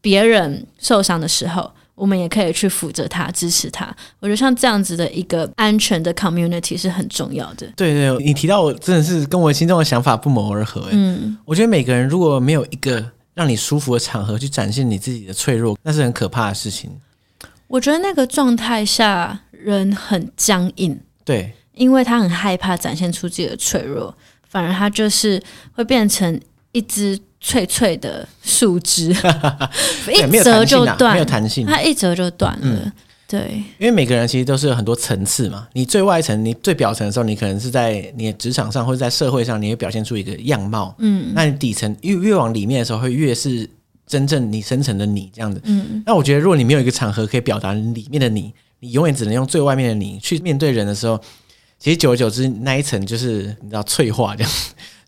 [0.01, 3.87] 别人受伤的时候，我们也可以去扶着他，支持他。
[4.19, 7.69] 我觉得像这样子的一个安全的 community 是很重要的。
[7.77, 10.89] 对对，你提到我真的是跟我心中的想法不谋而合。
[10.91, 13.13] 嗯，我觉得每个人如果没有一个。
[13.37, 16.91] 让你舒服的场合去展现你自己的脆弱，那是很可怕的事情。
[17.69, 24.17] 我觉得那个状态下人很僵硬，对，因为他很害怕展现出自己的脆弱，
[24.49, 25.43] 反而他就是
[25.75, 26.41] 会变成
[26.73, 29.15] 一只脆脆的树枝，
[30.11, 32.61] 一折就断，没有弹性，它一折就断了。
[32.63, 32.93] 嗯，
[33.29, 35.67] 对，因为每个人其实都是有很多层次嘛。
[35.73, 40.95] 你最外层、你最表层的时候，你可能是在你的职场上或者在社会上，你会表现出一个样貌。
[40.99, 43.69] 嗯，那你底层越越往里面的时候，会越是
[44.07, 45.61] 真正你深层的你这样子。
[45.65, 51.21] 嗯，那我觉得，如果你没有一个场合可以表达里面的你，你永远只能用最外面的你去面对人的时候，
[51.81, 54.53] 其实久而久之，那一层就是你知道脆化这样。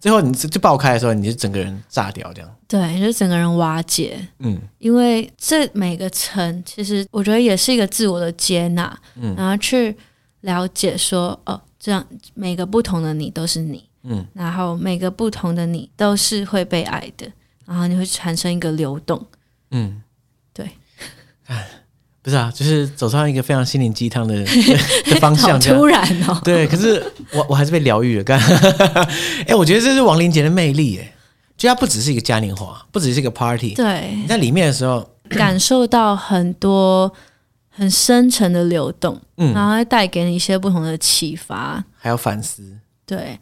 [0.00, 2.56] 最后你就爆开的时候，你就整个人炸掉，这样。
[2.68, 4.18] 对，你就整个人瓦解。
[4.38, 9.96] 嗯，因为这每个层，其实我觉得也是一个自我的接纳，嗯，然后去
[10.42, 17.26] 了解说，哦，这样每个不同的你都是你，嗯，然后每个不同的你都是会被爱的，
[17.66, 19.26] 然后你会产生一个流动，
[19.72, 20.02] 嗯，
[20.52, 20.70] 对。
[22.28, 24.34] 不是啊，就是走上一个非常心灵鸡汤的
[25.08, 25.98] 的方向，突然
[26.28, 26.38] 哦。
[26.44, 27.02] 对，可是
[27.32, 28.22] 我我还是被疗愈了。
[28.22, 28.38] 干，
[29.48, 31.14] 哎，我觉得这是亡灵节的魅力，哎，
[31.56, 33.72] 就它不只是一个嘉年华，不只是一个 party。
[33.74, 37.10] 对，你在里面的时候，感受到很多
[37.70, 42.76] 很深沉的流动，嗯，然后会带给你一些不同的启发，还有反思。
[43.06, 43.40] 对，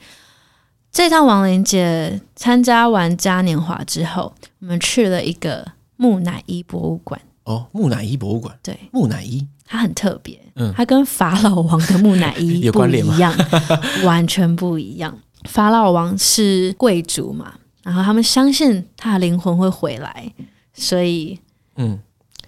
[0.92, 5.66] 这趟亡灵节参加完嘉年华之后，我们去了一个
[5.96, 7.20] 木乃伊博物馆。
[7.46, 13.12] 哦，木乃伊博物馆，对，木乃伊，它很特别，嗯，它跟法老王的木乃伊 有关联吗？
[13.12, 13.34] 不一样，
[14.04, 15.16] 完全不一样。
[15.44, 20.32] 法老王是贵族嘛，然后他们相信他的灵魂会回来，
[20.74, 21.38] 所以，
[21.76, 21.96] 嗯，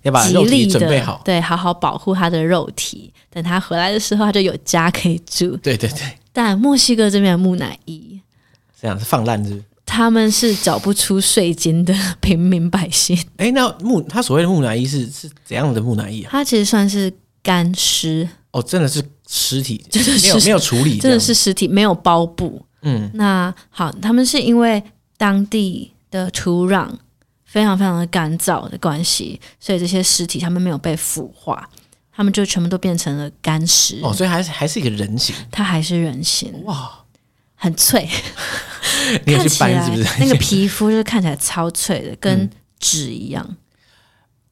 [0.03, 5.57] 要把肉体准备好，对，好好保护他的肉体，等他回来的时候，他就有家可以住。
[5.59, 6.19] 对对对。
[6.33, 8.21] 但墨西哥这边的木乃伊，
[8.81, 9.63] 这样是放烂是？
[9.99, 13.19] 他们是找不出税金的平民百姓。
[13.37, 16.29] 哎、欸，那木他所谓的木乃伊是是怎样的木乃伊啊？
[16.31, 22.65] 它其实算是干尸哦，真的是尸体， 就是没有没有处理，真的是尸体，没有包布。
[22.83, 24.81] 嗯，那好，他们是因为
[25.17, 26.89] 当地的土壤
[27.45, 31.69] 非常非常的干燥的关系，所以这些尸体他们没有被腐化，
[32.13, 33.99] 他们就全部都变成了干尸。
[34.05, 36.53] 哦，所以还是还是一个人形，它还是人形。
[36.67, 36.89] 哇！
[37.61, 38.09] 很脆，
[39.27, 40.05] 你有去搬是不是？
[40.25, 42.49] 那个皮肤就是看起来超脆的，跟
[42.79, 43.57] 纸一样。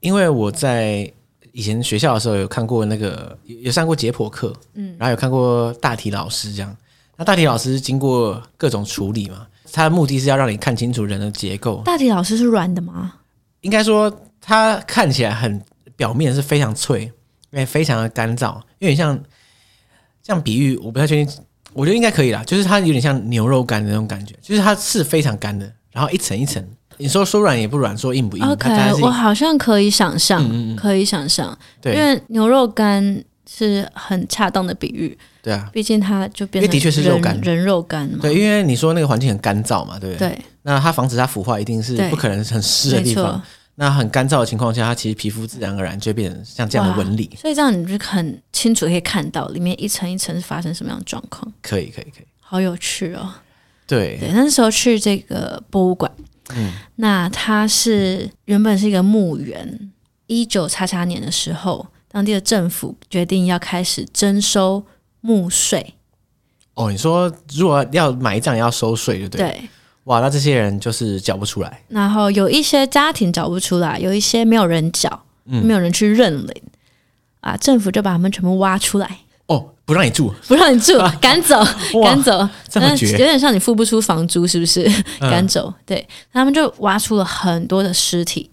[0.01, 1.11] 因为我在
[1.53, 6.77] 以前学校的时候有看过那个，有上过解剖课，嗯，然后有看过大体老师这样。
[7.17, 11.81] 那大体老师经过各种处理嘛，他的目的是要让你看清楚人的结构。
[11.85, 13.15] 大体老师是软的吗？
[13.63, 15.63] 应该说，它看起来很
[15.97, 17.05] 表面是非常脆，
[17.53, 19.19] 因为非常的干燥，有点像
[20.23, 21.35] 这样比喻，我不太确定。
[21.77, 26.65] 我觉得应该可以啦，就是它有点像牛肉干的那种感觉，就是它是非常干的，然后一层一层。
[26.97, 28.71] 你说说软也不软，说硬不硬？OK，
[29.03, 35.17] 我好像可以想象，嗯嗯可以想象，对，因为牛肉干是很恰当的比喻。
[35.43, 38.21] 对啊，毕竟它就变成因为的确是肉干，人肉干嘛。
[38.23, 40.31] 对，因为你说那个环境很干燥嘛，对不对？
[40.31, 40.39] 对。
[40.63, 43.41] 那它防止它腐化，一定是不可能很湿的地方。
[43.79, 47.31] 那很干燥的情况下，它其实皮肤自然而然就变成像这样的纹理。
[47.39, 51.53] 所以这样你就很清楚可以看到里面一层一层是发生什么样的状况。
[51.63, 52.27] 可以，可以，可以。
[52.41, 53.35] 好有趣哦。
[53.87, 56.11] 对对，那时候去这个博物馆，
[56.55, 59.93] 嗯，那它是原本是一个墓园。
[60.27, 64.85] 一九叉叉年的时候，当地的政府决定要开始征收
[65.21, 65.95] 墓税。
[66.75, 69.51] 哦，你说如果要埋葬要收税，对不对？
[69.51, 69.69] 对。
[70.07, 76.63] 哇，那这些人就是缴不出来，然后有一些家庭缴不出来，有一些没有人缴，嗯、没有人去认领，
[77.41, 81.61] 啊，政府就把他们全部挖出来，哦，不让你住，不让你住， 赶走，
[82.05, 84.89] 赶走，这么绝，有点像你付不出房租，是不是？
[85.19, 88.49] 赶走，对，他们就挖出了很多的尸体。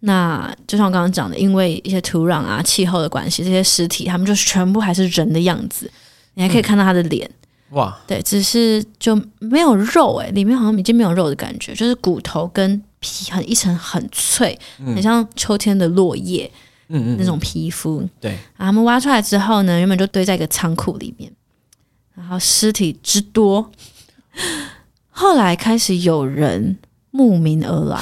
[0.00, 5.88] 那就像我刚刚讲的，因为一些土壤啊、气候的关系，这些尸体他们就全部还是人的样子，
[6.34, 7.24] 你还可以看到他的脸。
[7.30, 7.38] 嗯
[7.70, 16.48] 哇，对，只是就没有肉哎，里面好像已经没有肉的感觉，就是骨头跟皮很一层很脆，很像秋天的落叶，
[16.88, 18.08] 嗯嗯，那种皮肤。
[18.20, 21.32] 对，然后他们挖出来之后呢，原本就堆在一个仓库里面，
[22.14, 23.72] 然后尸体之多，
[25.10, 26.78] 后来开始有人
[27.10, 28.00] 慕名而来，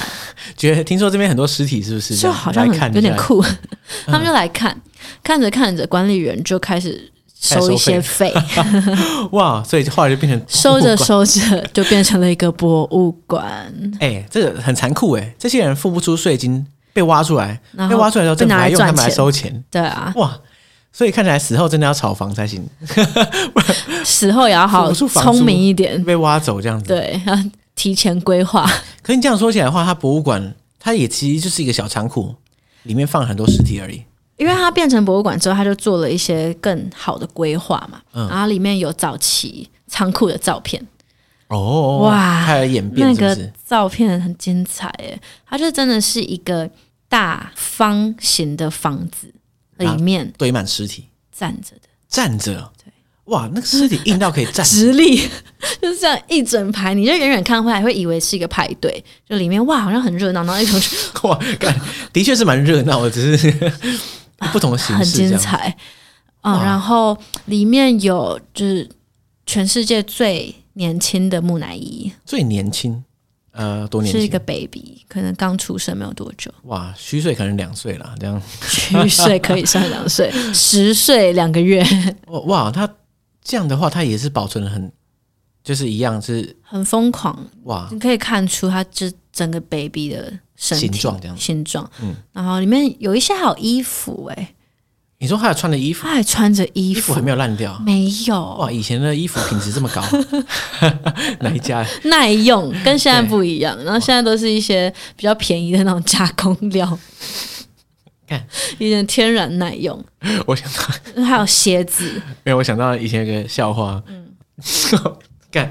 [0.55, 2.15] 觉得听说这边很多尸体，是不是？
[2.15, 3.43] 就好像有点酷，
[4.05, 4.79] 他们就来看，
[5.23, 7.09] 看着看着，管理员就开始。
[7.43, 8.33] 收一些费，
[9.31, 9.61] 哇！
[9.63, 13.45] 所以后来就变成收着收着就变成了一个博物馆。
[13.99, 15.35] 哎、欸，这个很残酷哎！
[15.37, 19.61] 这些人付不出税金，被挖出来，被挖出来之后，政府还用他们来收钱。
[19.69, 20.39] 对啊，哇！
[20.93, 22.65] 所以看起来死后真的要炒房才行，
[24.05, 26.87] 死后也要好聪明一点，被挖走这样子。
[26.87, 27.37] 对，要
[27.75, 28.65] 提前规划。
[29.01, 32.35] 可你这样说起来的话，它博物馆它也其实就是一个小仓库，
[32.83, 34.03] 里面放很多尸体而已。
[34.37, 40.85] 因为它变成博物馆之后，他就做了一些更好的规划嘛，嗯、然后里面有早期仓库的照片。
[41.47, 43.21] 哦，哇，它的演变是是？
[43.21, 46.69] 那个照片很精彩诶，它就真的是一个
[47.07, 49.31] 大方形的房子，
[49.77, 52.71] 里面堆满尸体，站着的，站着。
[53.25, 55.15] 哇，那个尸体硬到可以站直立，
[55.81, 60.77] 就是这样一整排，你就远远看会还会以为是一个派对，就里面哇好像很热闹，然后一头
[61.29, 61.73] 哇，干
[62.11, 63.71] 的确是蛮热闹的，只是
[64.51, 65.77] 不同的形式，很精彩
[66.41, 66.63] 啊、嗯。
[66.63, 68.89] 然后里面有就是
[69.45, 73.03] 全世界最年轻的木乃伊，最年轻，
[73.51, 74.19] 呃，多年轻？
[74.19, 76.51] 是一个 baby，可能刚出生没有多久。
[76.63, 81.85] 哇，虚岁可能两岁啦，这样虚岁可以算两岁， 十岁两个月。
[82.45, 82.89] 哇，他。
[83.45, 84.89] 这样的话，他也是保存的很，
[85.65, 87.89] 就是一样是很疯狂哇！
[87.91, 90.31] 你可以看出他这整个 baby 的
[90.63, 91.35] 身体形状这样。
[91.37, 94.55] 形状，嗯，然后里面有一些还有衣服哎、欸，
[95.19, 98.55] 你说他还穿的衣服，他还穿着衣服，衣服还没有烂掉，没有。
[98.55, 98.71] 哇！
[98.71, 100.01] 以前的衣服品质这么高，
[101.41, 101.85] 哪一家？
[102.05, 106.97] 耐用跟现在不一样，然后现在都是一些比较便宜的那种加工料。
[108.25, 108.41] 看，
[108.79, 110.01] 有点天然耐用。
[110.45, 114.01] 我想到 还有鞋子，没有，我想到以前有个笑话。
[114.07, 114.33] 嗯，
[115.51, 115.69] 干，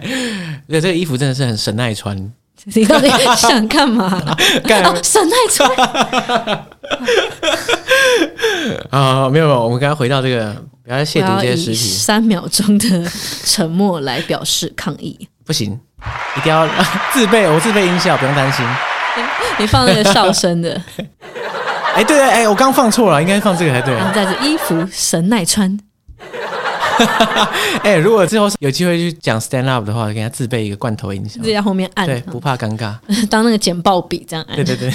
[0.69, 2.33] 对，这个衣服真的是很神耐穿。
[2.65, 4.23] 你到底 想干嘛？
[4.67, 5.71] 干、哦、神奈川。
[8.91, 10.55] 啊，没有没有，我们刚刚回到这个，
[10.85, 11.77] 不要亵渎这些尸体。
[11.77, 13.11] 三秒钟的
[13.45, 15.29] 沉默来表示抗议。
[15.45, 15.79] 不行，
[16.37, 16.69] 一定要
[17.13, 18.65] 自备，我自备音效，不用担心。
[19.59, 20.81] 你放那个笑声的。
[21.95, 23.95] 哎、欸，对对，哎、欸，我刚放错了，应该放这个才对。
[23.95, 25.79] 然后带着衣服神耐穿。
[27.83, 32.97] 哎、欸，如果之后有机会去讲 stand up 的话，给他自备一个罐头音响，在后面按，对，不怕尴尬，
[33.29, 34.57] 当那个简报笔这样按。
[34.57, 34.93] 对对对。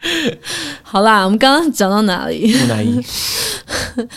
[0.82, 2.54] 好啦，我们刚刚讲到哪里？
[2.54, 3.00] 木乃伊。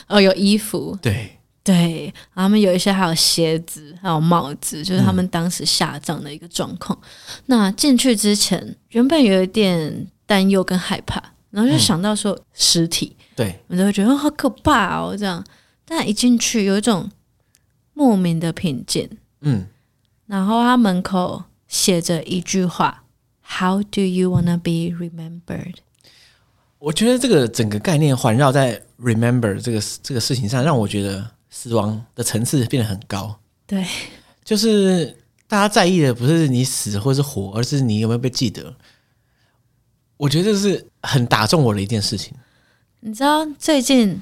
[0.08, 0.96] 哦，有衣服。
[1.02, 6.98] 对对，然后他们有一些还有鞋子，还有帽子，就是他们当时下葬的一个状况。
[7.02, 7.08] 嗯、
[7.48, 11.22] 那进去之前，原本有一点担忧跟害怕。
[11.50, 15.44] 然后就想到说尸体，嗯、对，我就会觉得好可怕哦，这样。
[15.94, 17.12] 但一进去有一种
[17.94, 19.10] 莫名的平静，
[19.42, 19.68] 嗯。
[20.26, 23.04] 然后他门口写着一句话
[23.44, 25.76] ：“How do you wanna be remembered？”
[26.80, 33.38] 我觉得这个整个概念环绕在 “remember” 这个这个事情上，让我觉得死亡的层次变得很高。
[33.68, 33.86] 对，
[34.46, 38.74] 就是大家在意的不是你死或是活，而是你有没有被记得。
[40.16, 42.34] 我觉得这是很打中我的一件事情。
[43.02, 44.22] 你知道最近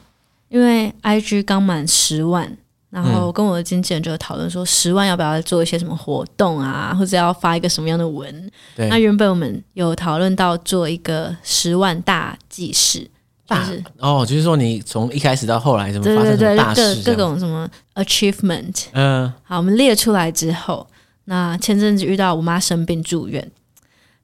[0.50, 2.58] 因为 IG 刚满十万，
[2.90, 8.52] 然后跟我的经纪人就讨论说，十万要不要做一些什么活动啊，或者要发一个什么样的文？
[8.76, 8.90] 对。
[8.90, 13.10] 那原本我们有讨论到做一个十万大记事，
[13.48, 18.86] 就是哦，就是说你从一开始到后来怎么发生什么大事，各各种什么 achievement。
[18.94, 19.32] 嗯。
[19.44, 20.88] 好，我们列出来之后，
[21.26, 23.52] 那前阵子遇到我妈生病住院。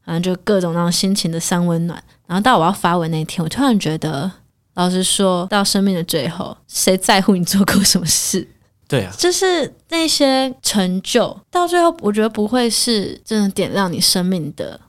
[0.04, 4.32] 反正就各种那种心情的三温暖，然后到我要发文那天，我突然觉得，
[4.76, 8.48] 老实说，到生命的最后，谁在乎你做过什么事？
[8.88, 14.80] 对啊，就是那些成就，到最后，我觉得不会是真的点亮你生命的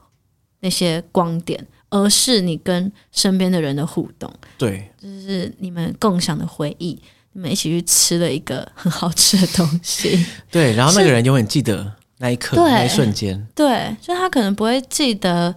[0.61, 4.33] 那些光点，而是你跟身边的人的互动。
[4.59, 7.01] 对，就是你们共享的回忆，
[7.33, 10.27] 你们一起去吃了一个很好吃的东西。
[10.51, 11.95] 对，然后那个人永远记得。
[12.19, 15.55] 那一刻，那一瞬间，对，就他可能不会记得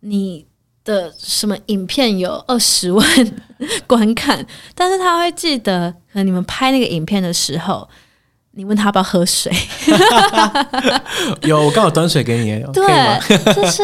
[0.00, 0.46] 你
[0.82, 3.06] 的什么影片有二十万
[3.86, 4.44] 观看，
[4.74, 7.88] 但是他会记得，可能你们拍那个影片的时候，
[8.52, 9.52] 你问他要不要喝水，
[11.42, 13.82] 有，我刚好端水给你，对，就是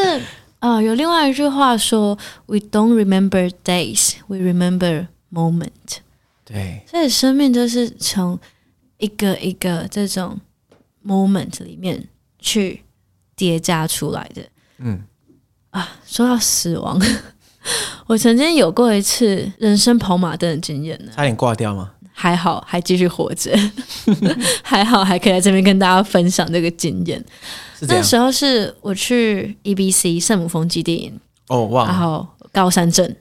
[0.58, 5.98] 啊、呃，有另外一句话说，We don't remember days, we remember moment。
[6.44, 8.38] 对，所以生命就是从
[8.98, 10.40] 一个一个这种
[11.06, 12.08] moment 里面。
[12.46, 12.82] 去
[13.34, 14.42] 叠加出来的，
[14.76, 15.02] 嗯。
[15.70, 17.00] 啊，说到死亡，
[18.06, 21.90] 我曾经有过一次人生跑马灯的经验呢，差点挂掉吗？
[22.12, 23.52] 还好，还继续活着，
[24.62, 27.22] 还好，还可以在这边跟大家分享这个经验。
[27.88, 33.16] 那时候是我去 EBC 圣母峰基地营哦，哇，然后高山镇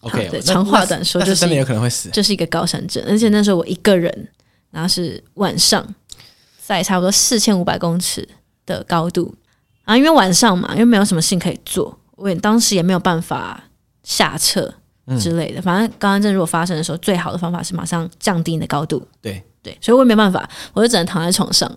[0.00, 4.28] ，OK，对，长话短说，就是真的有可能会死，就是一个高山镇，而且那时候我一个人，
[4.70, 5.86] 然后是晚上。
[6.66, 8.26] 在差不多四千五百公尺
[8.64, 9.34] 的高度
[9.82, 13.62] 啊，因为晚上嘛，因为没有什么事情可以做，我也当时也没有办法
[14.02, 14.72] 下撤
[15.18, 15.60] 之类的。
[15.60, 19.06] 嗯、反正高山症如果发生的时候，最好的方法是马上降低你的高度。
[19.20, 21.70] 对对，所以我也没办法，我就只能躺在床上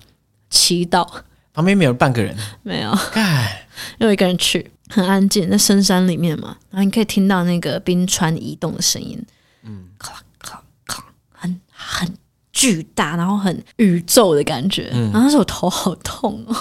[0.50, 1.08] 祈祷。
[1.54, 9.22] 旁边没有半个人， 没有，因为我一个人去，很安静，在深山里面嘛，然后你可以听到那个冰川移动的声音，
[9.64, 12.14] 嗯，咔咔咔，很很。
[12.54, 16.56] 巨大，然后很宇宙的感觉，嗯、然后那时候我头好痛哦，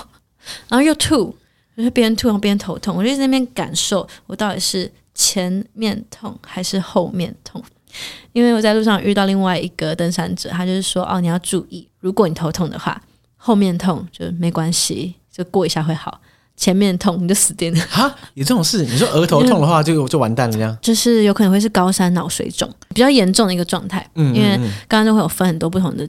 [0.69, 1.35] 然后又吐，
[1.77, 7.63] 就是边吐然后边头痛，我就在那边感受我到底是前面痛还是后面痛。
[8.33, 13.01] 因为我在路上遇到另外一个登山者，他就是说哦，你要注意，如果你头痛的话，
[13.37, 16.13] 后面痛就没关系，就过一下会好；
[16.59, 17.81] 前面痛你就死定了。
[17.89, 18.85] 哈， 有这种事？
[18.85, 24.07] 你说额头痛的话就，就就完蛋了，这样就是有可能会是高山脑水肿，比较严重的一个状态。
[24.17, 24.57] 嗯，因为
[24.87, 26.07] 刚刚就会有分很多不同的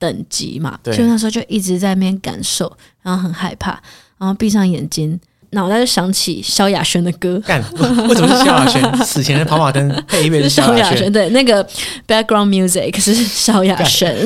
[0.00, 3.80] 等级嘛，对，所以那时候就一直在那边感受，然后很害怕，
[4.18, 5.20] 然后闭上眼睛。
[5.52, 7.60] 脑袋就想起萧亚轩的歌，干，
[8.08, 8.80] 为什么是萧亚轩？
[9.04, 11.68] 死前的跑马灯配乐是萧亚轩，对，那个
[12.06, 14.16] background music 是萧亚轩，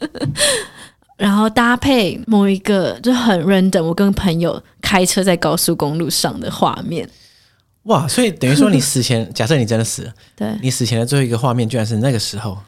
[1.16, 7.08] 然后搭配某一个就很 random，我跟朋友开车在高速公路上的画面。
[7.84, 12.58] 哇，所以等于说你 死前，假设你真的死了，对，你死前的最后一个画面，居然是那个时候。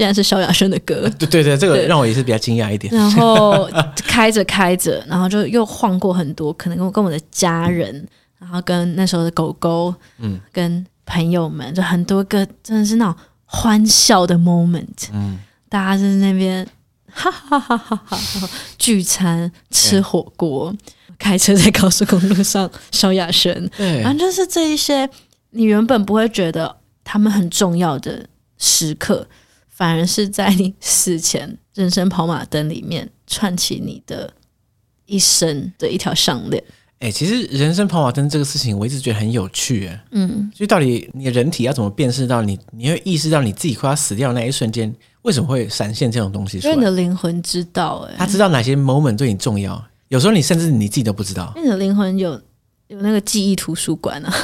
[0.00, 2.90] 竟然是萧亚轩的歌， 对对对，这个让我也是比较惊讶一点。
[2.94, 3.68] 然后
[4.08, 15.38] 开着开着，然后就又晃过很多，可能跟我跟我的家人，嗯、然后跟那时候的狗狗，嗯，跟朋友们，就很多个真的是那种欢笑的 moment，嗯，
[15.68, 16.66] 大家在那边
[17.12, 20.74] 哈哈哈哈哈哈聚餐吃火锅，
[21.08, 25.06] 嗯、开车在高速公路上，萧亚轩，对，反正就是这一些
[25.50, 26.74] 你原本不会觉得
[27.04, 28.24] 他们很重要的
[28.56, 29.28] 时刻。
[29.80, 34.30] 反而是在你死前人生跑马灯里面串起你的
[35.06, 36.62] 一生的一条项链。
[36.98, 39.86] 哎、欸，其实人生跑马灯这个事情，我一直觉得很有趣。
[39.86, 42.60] 哎，嗯，所以到底你的人体要怎么辨识到你？
[42.72, 46.58] 你会意识到你自己快要死掉的那一瞬间，为什么会闪现这种东西？
[46.58, 49.82] 因为你的灵魂知道、欸，哎，他知道哪些 moment 对你重要。
[50.08, 51.50] 有时候你甚至你自己都不知道。
[51.56, 52.38] 因为你的灵魂有
[52.90, 54.34] 有那个记忆图书馆啊。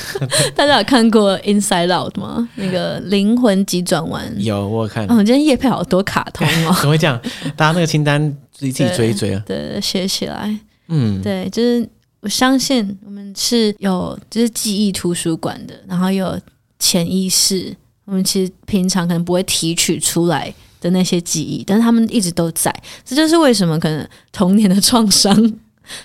[0.54, 2.46] 大家有看过《Inside Out》吗？
[2.56, 5.06] 那个灵魂急转弯有，我有看。
[5.08, 6.76] 嗯，今天叶配好多卡通哦。
[6.80, 7.18] 怎么会这样？
[7.56, 8.20] 大家那个清单
[8.52, 9.42] 自己自己追一追啊。
[9.46, 10.54] 对，写起来。
[10.88, 11.88] 嗯，对，就是
[12.20, 16.38] 我相信我们是有就是记忆图书馆的，然后有
[16.78, 17.74] 潜意识，
[18.04, 22.70] 我们其实平常可能不会提取出来的那些记忆，但是他们一直都在。
[23.02, 25.34] 这就是为什么可能童年的创伤。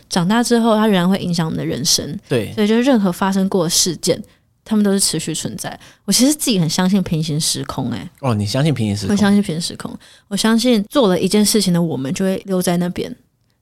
[0.10, 2.18] 长大之后，它仍然会影响我们的人生。
[2.28, 4.22] 对，所以就是任何发生过的事件，
[4.64, 5.80] 他们都是持续存在。
[6.06, 9.14] 我其实自己很相信平行时空、欸，哎，哦，你相信平行时空？
[9.14, 9.98] 我相信平行时空。
[10.28, 13.16] 我相信做了一件事情的我们就会留在那边。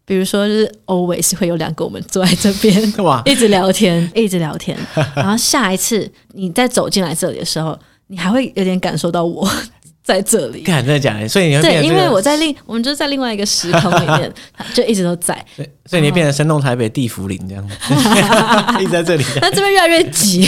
[0.06, 4.78] 比如说，就是 always 会有两个我们坐在这边， 哇，一直聊天，一直聊天。
[5.14, 9.46] 然后下一次你再走进来这里的时候，你还会有点感受到我。
[10.08, 11.28] 在这里，看真的假的？
[11.28, 14.34] 所以你会对，因为我在另，我们就是在另外一个时空里面，
[14.74, 15.46] 就一直都在。
[15.86, 17.70] 所以你变成生动台北地福林这样，
[18.80, 19.26] 一直在这里。
[19.42, 20.44] 那这边越来越挤，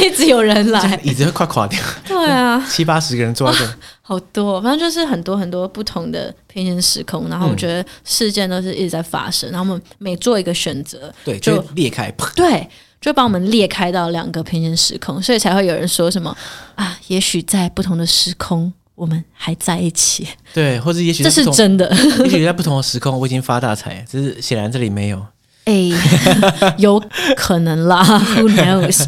[0.00, 1.78] 一直有人来，椅子会快垮掉。
[2.08, 3.68] 对啊，七八十个人坐在这，
[4.00, 4.62] 好多。
[4.62, 12.66] 反正就是很多很多不同的平行时空，然后我觉得事件都是一直在发生，然后我们每做一个选择，对，就裂开，对，
[12.98, 16.34] 就把我们裂开到两个平行时空，所以才会有人说什么
[16.76, 16.98] 啊？
[17.08, 18.72] 也许在不同的时空。
[18.96, 21.88] 我们还在一起，对，或者也许这是真的，
[22.24, 25.24] 也许在不同的时空，我已经发大财，只是显然这里没有。
[25.66, 27.02] 哎、欸， 有
[27.36, 28.02] 可能啦，
[28.36, 29.06] Who knows？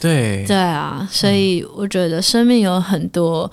[0.00, 3.50] 对，对啊，所以我觉得生命有很多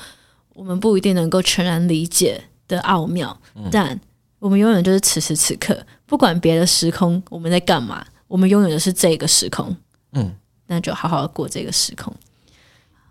[0.54, 4.00] 我们不一定能够全然理解的奥妙，嗯、但
[4.40, 9.76] 我们永远就是此时此刻，不管别的时空我们在干嘛，我们拥有的是这个时空。
[10.14, 10.34] 嗯，
[10.68, 12.14] 那就好好的过这个时空。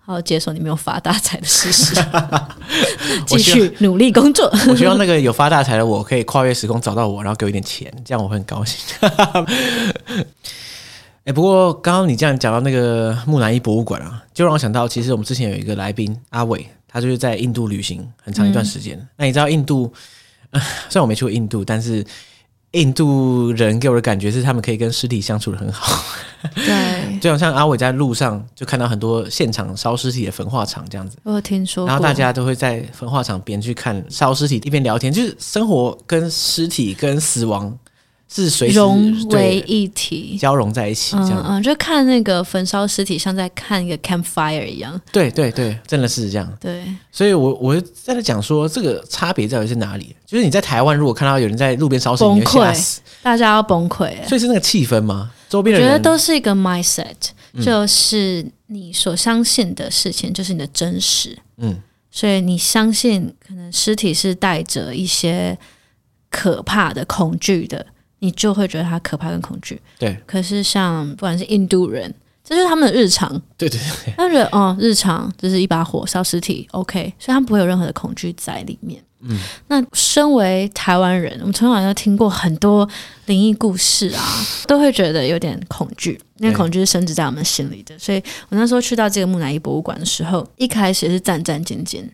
[0.08, 1.94] 好，接受你没有发大财的事实，
[3.28, 4.50] 继续努力工作。
[4.66, 8.78] 我希望那个有发大财的我可以跨越时空找到我，然后给我一点钱，这样我会很高兴。
[9.04, 10.24] 哎、
[11.24, 18.96] 欸，不过刚刚你这样讲到那个木乃伊博物馆啊，就让我想到，其实我们之前有一个来宾阿伟，他就是在印度旅行很长一段时间。
[18.96, 19.92] 嗯、那你知道印度？
[20.88, 22.02] 虽然我没去过印度，但是。
[22.72, 26.04] 印度人给我的感觉是，他们可以跟尸体相处的很好。
[26.54, 31.16] 对， 就好像阿伟在路上就看到很多现场烧尸体的焚化厂这样子。
[31.22, 31.86] 我有听说。
[31.86, 37.76] 然后大家都会在焚化厂边去看烧尸体，一边聊天，就是生活跟尸体跟死亡。
[38.30, 45.00] 是随时融为一体，交融在一起，这样嗯，嗯，就看那个焚烧尸体，像在看一个 campfire 一样。
[45.10, 46.52] 对对对，真的是这样。
[46.60, 50.14] 对，所以我我在那讲说，这个差别在于是哪里？
[50.26, 54.12] 就是你在台湾，如果看到有人在路边烧尸，崩溃，大家要崩溃。
[54.28, 55.30] 所以是那个气氛吗？
[55.48, 57.14] 周边的人我觉得都是一个 mindset，
[57.62, 61.38] 就是你所相信的事情就是你的真实。
[61.56, 65.56] 嗯，所以你相信可能尸体是带着一些
[66.30, 67.86] 可怕的恐惧的。
[68.20, 69.80] 你就会觉得他可怕跟恐惧。
[69.98, 70.16] 对。
[70.26, 72.12] 可是像不管是印度人，
[72.44, 73.30] 这就是他们的日常。
[73.56, 74.14] 对对对。
[74.16, 79.02] 他们觉得哦，日常就是一把火烧尸体，OK，所以他们不会有任何的恐惧在里面。
[79.20, 82.88] 嗯，那身为台湾人，我们从小就听过很多
[83.26, 84.22] 灵异故事啊，
[84.68, 86.20] 都会觉得有点恐惧。
[86.36, 87.98] 那个恐惧是深植在我们心里的。
[87.98, 92.04] 所以我那时候去到这个木乃伊博物馆的时候，一开始是战战兢兢，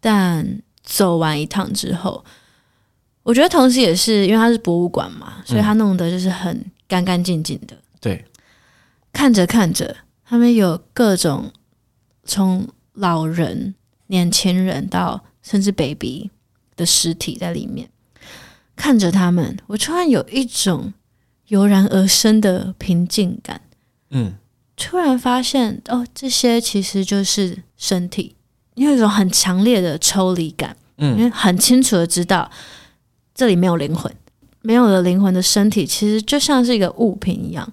[0.00, 2.24] 但走完一趟之后，
[3.26, 7.76] 我觉得同时也是因为它是博物馆嘛，所以它弄得就是很干干净净的。
[8.00, 8.24] 对，
[9.12, 11.50] 看着看着，他们有各种
[12.22, 13.74] 从老人、
[14.06, 16.30] 年轻人到甚至 baby
[16.76, 17.88] 的尸体在里面，
[18.76, 20.94] 看着他们，我突然有一种
[21.48, 23.60] 油然而生的平静感。
[24.10, 24.34] 嗯，
[24.76, 28.36] 突然发现哦，这些其实就是身体，
[28.76, 30.76] 有一种很强烈的抽离感。
[30.98, 32.48] 嗯，因为很清楚的知道
[33.36, 34.12] 这里没有灵魂，
[34.62, 37.70] 没有了灵魂的身体，其实就像是一个物品一样。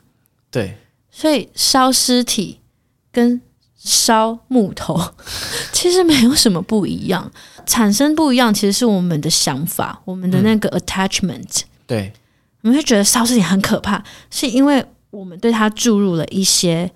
[0.51, 0.78] 对，
[1.09, 2.59] 所以烧尸体
[3.11, 3.41] 跟
[3.76, 4.99] 烧木头
[5.74, 7.32] 其实没有什么不一样，
[7.66, 11.61] 产生不一样其实是我们的想法，我们的那个 attachment。
[11.61, 12.14] 嗯、对，
[12.61, 16.91] 我们会觉得烧尸体很可怕，是因为我们对它注入了一些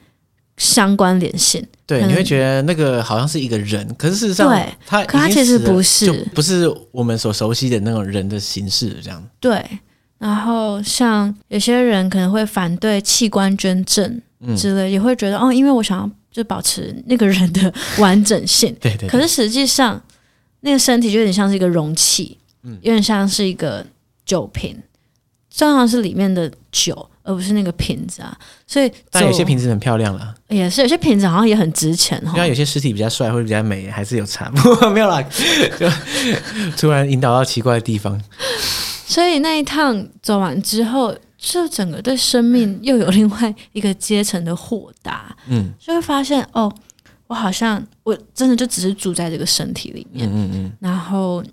[0.58, 1.66] 相关联性。
[1.86, 9.24] 对，你会觉得那个好像是一个人，可是事实上，对，他可他其实不是，不是我们所熟悉的那种人的形式这样。
[9.39, 9.64] 对。
[10.20, 14.03] 然后，像有些人可能会反对器官捐赠
[14.58, 18.76] 之类，嗯、也会觉得哦，因为我想要就保持那个人的完整性。
[18.82, 19.10] 对，对对。
[19.10, 20.01] 可是实际上，
[20.62, 23.86] 那个身体就有点像是一个容器，嗯，有点像是一个
[24.26, 24.76] 酒瓶，
[25.58, 28.38] 重要是里面的酒，而不是那个瓶子啊。
[28.68, 32.34] 所以，但有些瓶子很漂亮了，也是有些瓶子好像也很值钱哈。
[32.36, 34.51] 因为有些尸体比较帅或者比较美，还是有差。
[34.93, 35.20] 没有啦，
[35.80, 35.89] 就
[36.78, 38.22] 突然引导到奇怪的地方。
[39.08, 46.72] 所以那一趟走完之后，就整个对生命又有另外一个阶层的豁达，嗯，就会发现哦，
[47.26, 51.43] 我好像我真的就只是住在这个身体里面，嗯嗯嗯，然后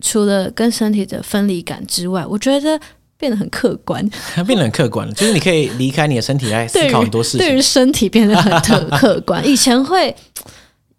[0.00, 2.80] 除了跟身体的分离感之外，我觉得
[3.20, 4.02] 变得很客观，
[4.46, 9.46] 变得很客观，就是你可以离开你的身体来思考很多事情，对于身体变得很特客观。
[9.46, 10.16] 以前会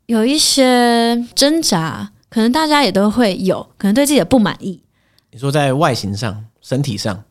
[0.06, 4.82] 有一些挣扎，可能大家也都会有，可能对自己的不满意。
[5.32, 7.24] 你说在外形上、身体上，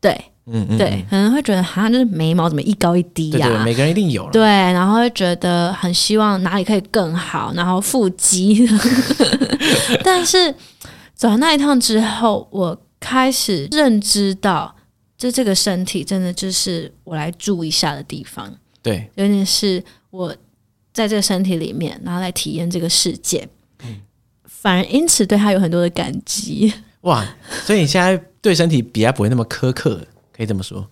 [0.00, 0.12] 对，
[0.46, 3.46] 嗯嗯，对，可能会觉得好像就是眉毛怎么一高一低呀？
[3.46, 4.28] 对，每个人一定有。
[4.32, 8.66] 对，然后会觉得很希望哪里可以更好，然后腹肌。
[10.02, 10.52] 但是
[11.14, 14.74] 走完那一趟之后，我开始认知到，
[15.18, 18.56] 就这个身体真的就是我来住一下的地方。
[18.80, 20.34] 对，有点是我
[20.94, 23.46] 在这个身体里面，然后来体验这个世界。
[23.84, 24.00] 嗯，
[24.44, 26.72] 反而因此对他有很多的感激。
[27.02, 27.26] 哇，
[27.64, 30.00] 所以你现在对身体比较不会那么苛刻，
[30.32, 30.88] 可以这么说？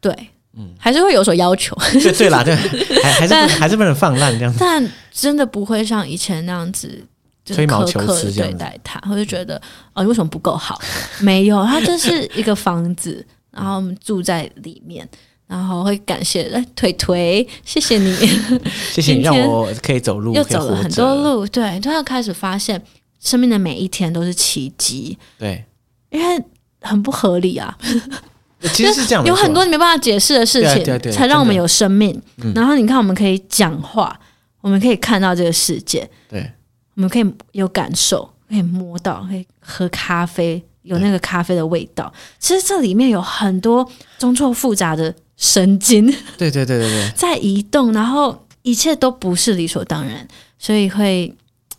[0.00, 0.12] 对，
[0.54, 1.76] 嗯，还是会有所要求。
[1.92, 2.54] 对对啦，对，
[3.02, 4.58] 还还是还是不能放烂这样子。
[4.60, 7.06] 但真的不会像以前那样子
[7.44, 9.60] 吹毛求疵对待他，我就觉得
[9.92, 10.80] 哦，你为什么不够好？
[11.20, 15.08] 没有，他就是一个房子，然后我们住在里面，
[15.46, 18.14] 然后会感谢哎腿腿，谢谢你，
[18.92, 22.82] 谢谢你让我可以走路，又走了很多路，对，突然开始发现。
[23.20, 25.64] 生命的每一天都是奇迹，对，
[26.10, 26.44] 因为
[26.82, 27.74] 很不合理啊。
[28.74, 32.20] 其实是这样，有很多你没办法解释的事情，才让我们有生命。
[32.54, 34.20] 然后你看，我们可以讲话，
[34.60, 36.52] 我们可以看到这个世界，对，
[36.94, 42.12] 我们可以有感受，可以摸到，可以喝咖啡，有那个咖啡的味道。
[42.38, 43.84] 其实这里面有很多
[44.18, 46.06] 错综复杂的神经，
[46.38, 50.26] 对对对对对， 在移动，然后一切都不是理所当然，
[50.58, 51.34] 所以会。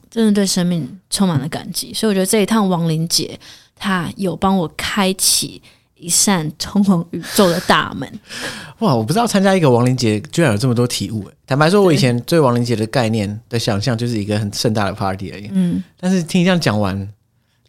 [0.07, 3.37] 真的对生命充满了感激，所以我觉得这一趟亡灵节，
[3.75, 5.61] 它有帮我开启
[5.95, 8.09] 一扇通往宇宙的大门。
[8.79, 8.93] 哇！
[8.93, 11.29] 我不知道参加一个亡灵节居然有这么多体悟。
[11.47, 15.49] 坦白说，我以前对亡灵节的概念的想象就是一个很盛大的 party 而已。
[15.51, 17.07] 嗯，但是听你这样讲完，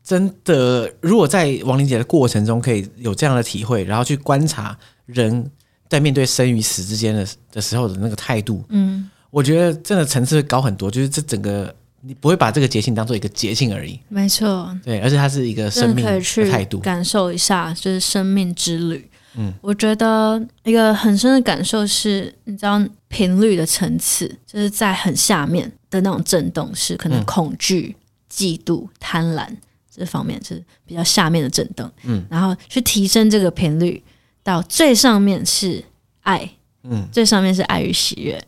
[0.03, 5.51] 真的，如果在亡灵节的过程中可以有这样的体会，然后去观察人
[5.89, 10.91] 在面对生与死之间的的时候的那个态度，嗯，我觉得真的层次会高很多。
[10.91, 11.75] 就是这整个。
[12.07, 19.11] 你不会把这个节庆当做一个节庆而已，没错，对，而且它是一个生命的态度，感受一下就是生命之旅。
[19.35, 27.97] 嗯，我觉得一个很深的感受是，你知道频率的层次，就是在很下面的那种震动，是可能恐惧、
[28.33, 29.45] 嫉妒、贪婪
[29.93, 31.91] 这方面是比较下面的震动。
[32.05, 34.01] 嗯，然后去提升这个频率
[34.45, 35.83] 到最上面是
[36.21, 36.49] 爱，
[36.85, 38.41] 嗯，最上面是爱与喜悦。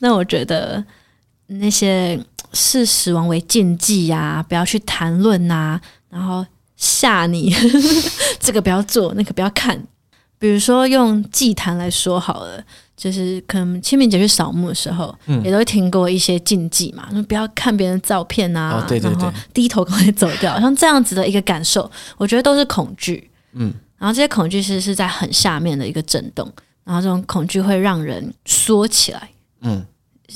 [0.00, 0.84] 那我觉得
[1.46, 2.20] 那些。
[2.52, 6.44] 视死亡为禁忌呀、啊，不要去谈论呐，然后
[6.76, 7.54] 吓你
[8.38, 9.82] 这个不要做，那个不要看。
[10.38, 12.62] 比如说用祭坛来说好了，
[12.94, 23.30] 就是可能清明节去扫墓的时候，嗯、也都会听过一些禁忌嘛，说不要看别人的照片啊，哦、对对对，然后低头赶快走掉，像这样子的一个感受，我觉得都是恐惧。
[23.54, 26.52] 嗯，然后这些恐惧是是在很下面的一个震动，
[26.84, 29.30] 然后这种恐惧会让人缩起来。
[29.62, 29.86] 嗯，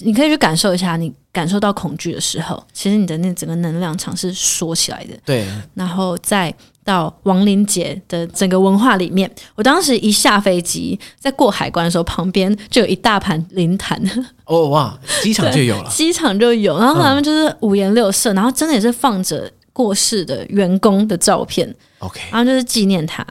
[0.03, 5.15] 你可以去感受一下，你感受到恐惧的时候，其实你的那整个能量场是缩起来的。
[5.25, 6.55] 对，然后再
[6.85, 14.01] 到亡灵节的整个文化里面，我当时一下飞机，在过海关的时候，旁边就有一大盘灵坛。
[14.47, 21.73] 哦哇，机场就有了，机场就有，然后他们就是五颜六色，嗯、然后真的也是放着过世的员工的照片。
[21.99, 23.25] OK，然后就是纪念他。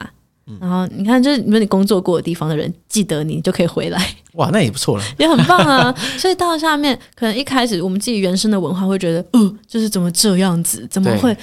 [0.58, 4.16] 然后你看，就是如果你工作过的地方的人记得你，就可以回来。
[4.32, 5.92] 哇，那也不错了， 也很棒啊。
[6.16, 11.36] 所以到下面，可能一开始我们自己原生的文化会觉得，呃，就是怎么这样子，怎么会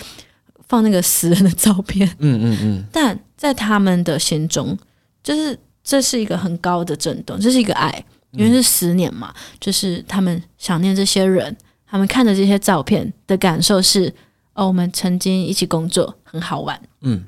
[0.67, 2.07] 放那个死人的照片？
[2.19, 2.83] 嗯嗯嗯。
[2.91, 4.77] 但在他们的心中，
[5.23, 11.55] 就是这是一个很高的震动，这是一个爱，因为是十年嘛，嗯、就是他们想念这些人，
[11.85, 14.13] 他们看着这些照片的感受是，
[14.53, 16.81] 哦，我们曾经一起工作，很好玩。
[17.01, 17.23] 嗯。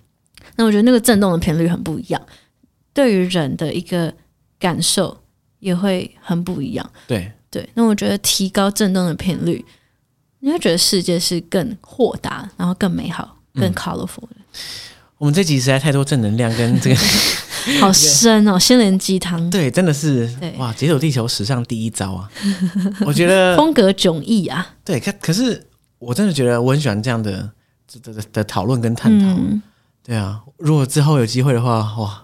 [0.60, 2.22] 那我觉得那个震动的频率很不一样，
[2.94, 4.14] 对于人的一个
[4.60, 5.18] 感受
[5.60, 6.91] 也会很不一样。
[7.07, 9.64] 对对，那我觉得提高震动的频率，
[10.41, 14.36] 你会觉得世界是更豁达，然后更美好、更 colorful 的。
[14.36, 14.44] 嗯、
[15.19, 16.95] 我们这集实在太多正能量跟这个，
[17.80, 19.49] 好深哦，心灵鸡汤。
[19.49, 22.30] 对，真的是哇，解锁地球史上第一招啊！
[23.07, 24.76] 我觉得 风格迥异啊。
[24.84, 25.65] 对，可可是
[25.99, 27.49] 我真的觉得我很喜欢这样的
[28.03, 29.26] 的的的讨论跟探讨。
[29.26, 29.61] 嗯
[30.10, 32.23] 对啊，如果之后有机会的话，哇，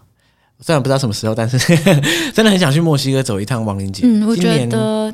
[0.60, 1.56] 虽然不知道什么时候，但是
[2.34, 4.02] 真的很想去墨西哥走一趟亡灵节。
[4.08, 5.14] 嗯，我觉得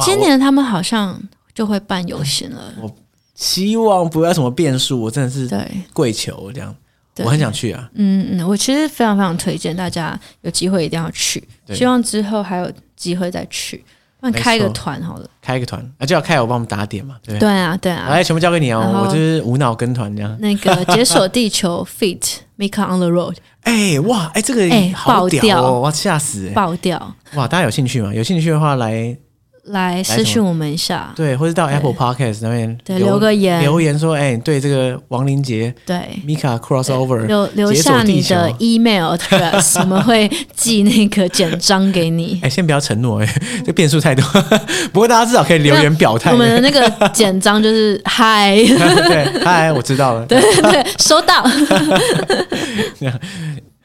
[0.00, 1.20] 今年他们好像
[1.52, 2.72] 就会办游行了。
[2.80, 2.88] 我
[3.34, 5.50] 希望不要什么变数，我真的是
[5.92, 6.72] 跪求这样，
[7.16, 7.90] 我很想去啊。
[7.94, 11.42] 嗯嗯，我其实非常非常推荐大家有机会一定要去，
[11.74, 13.84] 希望之后还有机会再去。
[14.32, 20.36] 开一个团好了，开一个团，那就要开我帮我们打点嘛，对对啊，对啊，来全部交给你哦，我就是无脑跟团这样。
[20.40, 22.36] 那个解锁地球 feat.
[22.56, 27.48] Make on the road，哎哇，哎这个哎爆掉哦，哇吓死，爆掉哇！
[27.48, 28.14] 大家有兴趣吗？
[28.14, 29.16] 有兴趣的话来。
[29.66, 35.96] 来私讯我们一下，对，或者到 Apple Podcast 那边对留个言，留言说，哎，对这个王林杰，对
[36.26, 42.38] Mika crossover，留留下你的 email address， 我们会寄那个简章给你。
[42.44, 43.34] 哎，先不要承诺，哎，
[43.64, 44.22] 这变数太多。
[44.92, 46.30] 不过大家至少可以留言表态。
[46.32, 51.42] 我们的那个简章就是嗨，对，嗨，我知道了，对对对，收到。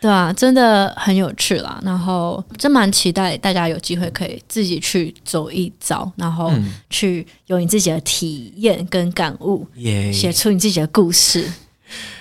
[0.02, 1.78] 对啊，真的很有趣啦。
[1.84, 6.50] 然后真蛮期待大家有机会可以自己去走一遭，然后
[6.90, 11.52] 去有你自己的体验跟感悟，嗯、写出你自己的故事。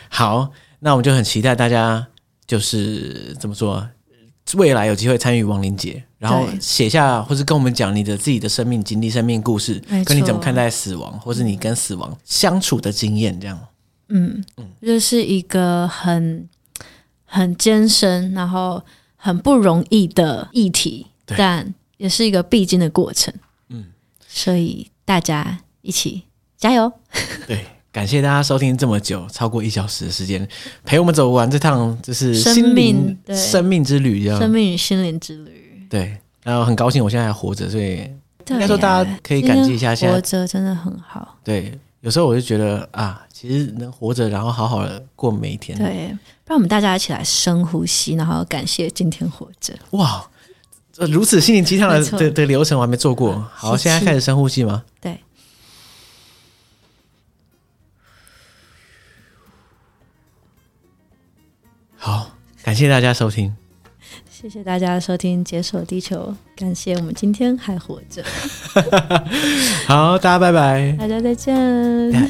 [0.08, 0.50] 好，
[0.80, 2.04] 那我们就很期待大家
[2.48, 3.88] 就是怎么说，
[4.54, 13.56] 未来有机会参与亡灵节，然后写下或是跟我们讲你的自己的生命经历、生命故事，跟你怎么看待死亡，或是你跟死亡相处的经验，这样。
[14.08, 16.48] 嗯嗯，这、就是一个很。
[17.30, 18.82] 很艰深，然后
[19.16, 23.32] 很不容易的议题，但也是一个必经的过程。
[23.68, 23.84] 嗯，
[24.26, 26.22] 所以大家一起
[26.56, 26.90] 加油。
[27.46, 30.48] 对，感谢大家收听这么久，超过一小时的时间，
[30.84, 35.86] 陪我们走完这趟就是生命生命之旅，生命与心灵之旅。
[35.90, 38.10] 对，然后很高兴我现在还活着，所以
[38.48, 41.36] 应该说大家可以感激一下，现在活着真的很好。
[41.44, 45.76] 对，有时候我就觉得啊，其实能活着，然后好好的过每一天。
[45.76, 46.16] 对。
[46.46, 49.74] 让我们大家一起来深呼吸，然后感谢今天活着。
[49.90, 50.26] 哇，
[51.10, 53.38] 如此心灵鸡汤的的流程我还没做过。
[53.52, 54.84] 好，现在开始深呼吸吗？
[55.00, 55.18] 对。
[61.96, 62.30] 好，
[62.62, 63.54] 感谢大家收听。
[64.40, 68.22] 谢谢大家收听《解锁地球》，感谢我们今天还活着。
[69.84, 71.56] 好，大家拜拜，大家再见。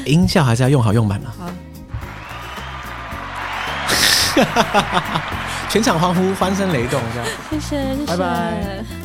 [0.07, 1.31] 音效还是要用好用满了。
[1.37, 1.45] 好。
[5.69, 7.29] 全场欢呼，欢声雷动，这样。
[7.51, 8.98] 谢谢，谢谢，拜拜。